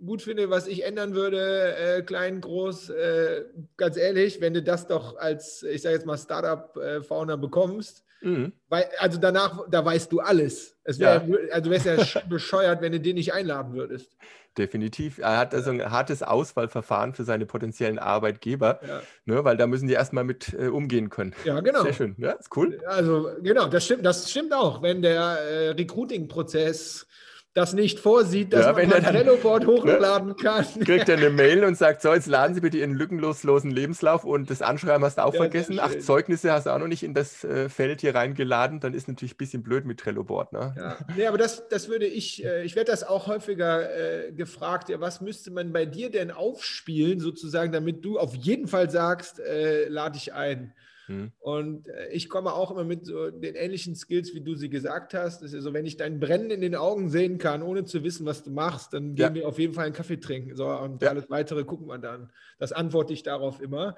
[0.04, 3.46] gut finde, was ich ändern würde, äh, klein, groß, äh,
[3.78, 8.54] ganz ehrlich, wenn du das doch als, ich sage jetzt mal, Startup-Founder bekommst, Mhm.
[8.70, 10.78] Weil, also danach, da weißt du alles.
[10.84, 11.38] Es wär, ja.
[11.52, 14.16] Also wärst ja bescheuert, wenn du den nicht einladen würdest.
[14.58, 15.18] Definitiv.
[15.18, 19.02] Er hat also ein hartes Auswahlverfahren für seine potenziellen Arbeitgeber, ja.
[19.26, 21.34] ne, weil da müssen die erstmal mit äh, umgehen können.
[21.44, 21.84] Ja, genau.
[21.84, 22.16] Sehr schön.
[22.20, 22.80] Ja, ist cool.
[22.86, 24.84] Also, genau, das stimmt, das stimmt auch.
[24.84, 27.08] Wenn der äh, Recruiting-Prozess
[27.54, 30.66] das nicht vorsieht, dass ja, man ein Trello-Board ne, hochladen ne, kann.
[30.86, 34.50] Kriegt er eine Mail und sagt, so, jetzt laden Sie bitte Ihren lückenloslosen Lebenslauf und
[34.50, 35.80] das Anschreiben hast du auch ja, vergessen.
[35.80, 38.80] Ach, Zeugnisse hast du auch noch nicht in das äh, Feld hier reingeladen.
[38.80, 40.52] Dann ist natürlich ein bisschen blöd mit Trello-Board.
[40.52, 40.74] Ne?
[40.76, 40.98] Ja.
[41.16, 45.00] Nee, aber das, das würde ich, äh, ich werde das auch häufiger äh, gefragt, ja,
[45.00, 49.88] was müsste man bei dir denn aufspielen, sozusagen, damit du auf jeden Fall sagst, äh,
[49.90, 50.74] lade ich ein.
[51.08, 51.32] Mhm.
[51.40, 55.14] Und äh, ich komme auch immer mit so den ähnlichen Skills, wie du sie gesagt
[55.14, 55.42] hast.
[55.42, 58.26] Das ist so, wenn ich dein Brennen in den Augen sehen kann, ohne zu wissen,
[58.26, 59.34] was du machst, dann gehen ja.
[59.34, 60.56] wir auf jeden Fall einen Kaffee trinken.
[60.56, 61.10] So, und ja.
[61.10, 62.32] alles weitere gucken wir dann.
[62.60, 63.96] Das antworte ich darauf immer.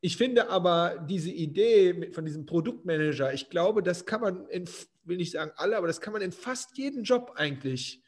[0.00, 4.68] Ich finde aber diese Idee von diesem Produktmanager, ich glaube, das kann man in,
[5.04, 8.02] will nicht sagen alle, aber das kann man in fast jeden Job eigentlich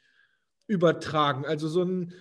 [0.66, 1.44] übertragen.
[1.46, 2.12] Also so ein,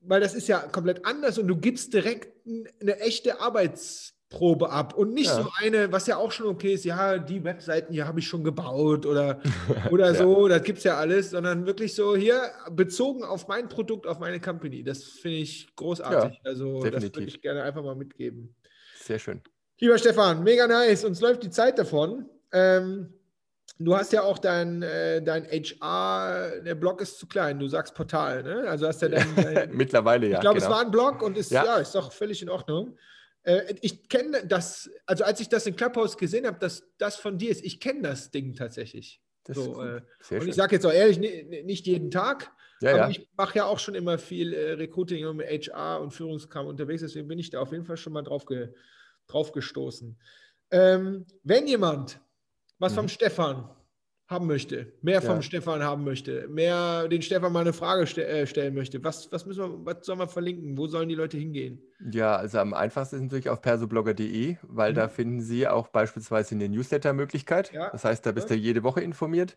[0.00, 2.46] weil das ist ja komplett anders und du gibst direkt
[2.80, 5.42] eine echte Arbeits Probe ab und nicht ja.
[5.42, 8.42] so eine, was ja auch schon okay ist, ja, die Webseiten hier habe ich schon
[8.42, 9.40] gebaut oder,
[9.90, 10.56] oder so, ja.
[10.56, 14.40] das gibt es ja alles, sondern wirklich so hier bezogen auf mein Produkt, auf meine
[14.40, 14.82] Company.
[14.82, 16.40] Das finde ich großartig.
[16.42, 17.10] Ja, also definitiv.
[17.12, 18.54] das würde ich gerne einfach mal mitgeben.
[18.98, 19.42] Sehr schön.
[19.78, 21.04] Lieber Stefan, mega nice.
[21.04, 22.26] Uns läuft die Zeit davon.
[22.52, 23.12] Ähm,
[23.78, 27.94] du hast ja auch dein, äh, dein HR, der Blog ist zu klein, du sagst
[27.94, 28.64] Portal, ne?
[28.68, 30.34] Also hast ja dein, dein Mittlerweile ja.
[30.34, 30.70] Ich glaube, genau.
[30.70, 31.64] es war ein Blog und ist, ja.
[31.64, 32.96] ja, ist doch völlig in Ordnung.
[33.44, 37.38] Äh, ich kenne das, also als ich das in Clubhouse gesehen habe, dass das von
[37.38, 39.20] dir ist, ich kenne das Ding tatsächlich.
[39.48, 43.10] So, äh, und ich sage jetzt auch ehrlich, nicht jeden Tag, ja, aber ja.
[43.10, 47.26] ich mache ja auch schon immer viel äh, Recruiting mit HR und Führungskram unterwegs, deswegen
[47.26, 48.72] bin ich da auf jeden Fall schon mal drauf, ge,
[49.26, 50.16] drauf gestoßen.
[50.70, 52.20] Ähm, wenn jemand
[52.78, 53.10] was vom Mhm.
[53.10, 53.68] Stefan
[54.32, 55.42] haben möchte, mehr vom Ja.
[55.42, 59.46] Stefan haben möchte, mehr den Stefan mal eine Frage ste äh, stellen möchte, was, was
[59.46, 60.76] müssen wir, was sollen wir verlinken?
[60.78, 61.80] Wo sollen die Leute hingehen?
[62.10, 65.10] Ja, also am einfachsten ist natürlich auf persoblogger.de, weil da Mhm.
[65.10, 67.72] finden Sie auch beispielsweise eine Newsletter-Möglichkeit.
[67.72, 68.64] Ja, Das heißt, da bist du super.
[68.64, 69.54] jede Woche informiert.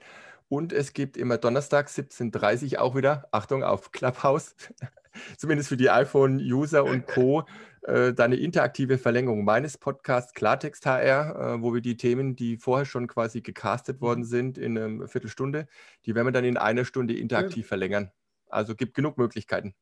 [0.47, 4.55] Und es gibt immer Donnerstag 17.30 Uhr auch wieder, Achtung, auf Clubhouse,
[5.37, 7.45] zumindest für die iPhone-User und Co.,
[7.87, 12.57] äh, da eine interaktive Verlängerung meines Podcasts Klartext HR, äh, wo wir die Themen, die
[12.57, 14.25] vorher schon quasi gecastet worden Mhm.
[14.25, 15.67] sind, in einer Viertelstunde,
[16.05, 18.11] die werden wir dann in einer Stunde interaktiv verlängern.
[18.49, 19.73] Also gibt genug Möglichkeiten.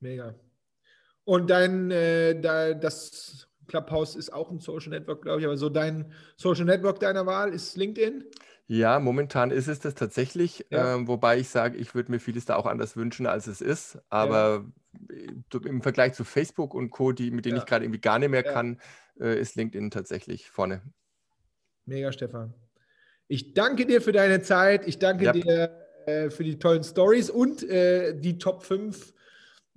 [0.00, 0.34] Mega.
[1.24, 5.68] Und dein, äh, da, das Clubhouse ist auch ein Social Network, glaube ich, aber so
[5.68, 8.24] dein Social Network deiner Wahl ist LinkedIn?
[8.68, 10.94] Ja, momentan ist es das tatsächlich, Ja.
[10.96, 13.98] ähm, wobei ich sage, ich würde mir vieles da auch anders wünschen, als es ist.
[14.08, 14.72] Aber du-
[15.64, 17.62] im Vergleich zu Facebook und Co., die, mit denen Ja.
[17.62, 18.52] ich gerade irgendwie gar nicht mehr Ja.
[18.52, 18.80] kann,
[19.20, 20.82] äh, ist LinkedIn tatsächlich vorne.
[21.84, 22.54] Mega, Stefan.
[23.28, 24.86] Ich danke dir für deine Zeit.
[24.86, 25.32] Ich danke Ja.
[25.32, 29.15] dir äh, für die tollen Stories und äh, die Top 5 die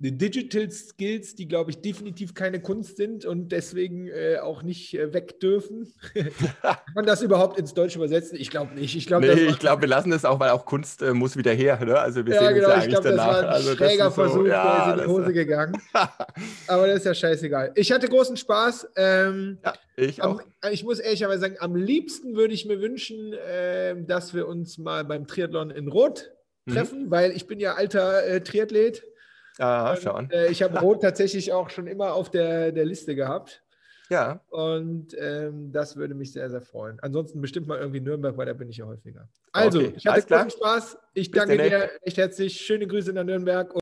[0.02, 5.12] Digital Skills, die, glaube ich, definitiv keine Kunst sind und deswegen äh, auch nicht äh,
[5.12, 5.92] weg dürfen.
[6.14, 8.38] Kann man das überhaupt ins Deutsche übersetzen?
[8.40, 8.96] Ich glaube nicht.
[8.96, 11.36] Ich glaube, Nee, das ich glaube, wir lassen es auch, weil auch Kunst äh, muss
[11.36, 11.78] wieder her.
[11.84, 11.98] Ne?
[11.98, 13.32] Also wir ja, sehen genau, uns ja ich eigentlich glaube, das danach.
[13.34, 15.82] war ein also schräger so, Versuch, ja, der ist in die das- Hose gegangen.
[16.66, 17.72] Aber das ist ja scheißegal.
[17.74, 18.88] Ich hatte großen Spaß.
[18.96, 20.42] Ähm, ja, ich am, auch.
[20.70, 25.04] ich muss ehrlicherweise sagen, am liebsten würde ich mir wünschen, ähm, dass wir uns mal
[25.04, 26.30] beim Triathlon in Rot
[26.66, 26.72] Mhm.
[26.74, 29.02] treffen, weil ich bin ja alter äh, Triathlet.
[29.60, 30.30] Und, schauen.
[30.30, 33.62] äh, ich habe Rot tatsächlich auch schon immer auf der, der Liste gehabt.
[34.10, 36.98] Ja, Und ähm, das würde mich sehr, sehr freuen.
[37.00, 39.28] Ansonsten bestimmt mal irgendwie Nürnberg, weil da bin ich ja häufiger.
[39.52, 40.50] Also, Okay, ich hatte alles klar.
[40.50, 40.98] Spaß.
[41.14, 42.60] Ich Bis danke dir recht herzlich.
[42.60, 43.72] Schöne Grüße nach Nürnberg.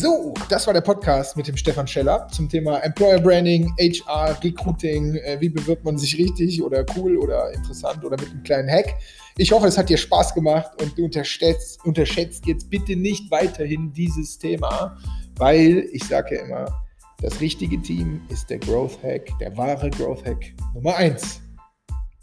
[0.00, 5.16] So, das war der Podcast mit dem Stefan Scheller zum Thema Employer Branding, HR, Recruiting.
[5.16, 8.94] Äh, wie bewirbt man sich richtig oder cool oder interessant oder mit einem kleinen Hack?
[9.38, 13.92] Ich hoffe, es hat dir Spaß gemacht und du unterschätzt, unterschätzt jetzt bitte nicht weiterhin
[13.92, 14.96] dieses Thema,
[15.34, 16.82] weil ich sage ja immer,
[17.20, 21.40] das richtige Team ist der Growth Hack, der wahre Growth Hack Nummer eins.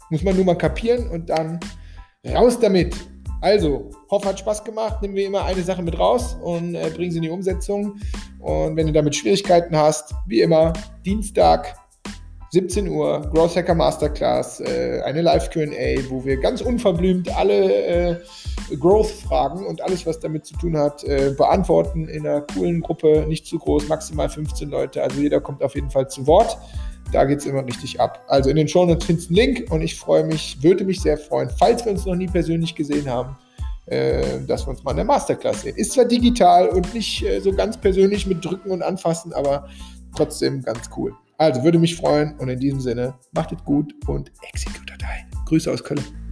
[0.08, 1.60] Muss man nur mal kapieren und dann
[2.26, 2.96] raus damit.
[3.40, 5.02] Also, hoffe, hat Spaß gemacht.
[5.02, 7.96] Nehmen wir immer eine Sache mit raus und äh, bringen sie in die Umsetzung.
[8.40, 10.72] Und wenn du damit Schwierigkeiten hast, wie immer,
[11.04, 11.76] Dienstag,
[12.50, 18.16] 17 Uhr, Growth Hacker Masterclass, äh, eine Live-QA, wo wir ganz unverblümt alle äh,
[18.78, 23.46] Growth-Fragen und alles, was damit zu tun hat, äh, beantworten in einer coolen Gruppe, nicht
[23.46, 25.02] zu groß, maximal 15 Leute.
[25.02, 26.56] Also jeder kommt auf jeden Fall zu Wort.
[27.12, 28.24] Da geht es immer richtig ab.
[28.28, 31.16] Also in den Shownotes findest du einen Link und ich freue mich, würde mich sehr
[31.16, 33.36] freuen, falls wir uns noch nie persönlich gesehen haben,
[33.86, 35.76] äh, dass wir uns mal in der Masterclass sehen.
[35.76, 39.68] Ist zwar digital und nicht äh, so ganz persönlich mit Drücken und Anfassen, aber
[40.16, 41.12] trotzdem ganz cool.
[41.38, 45.26] Also würde mich freuen und in diesem Sinne, macht es gut und execute Datei.
[45.44, 46.25] Grüße aus Köln.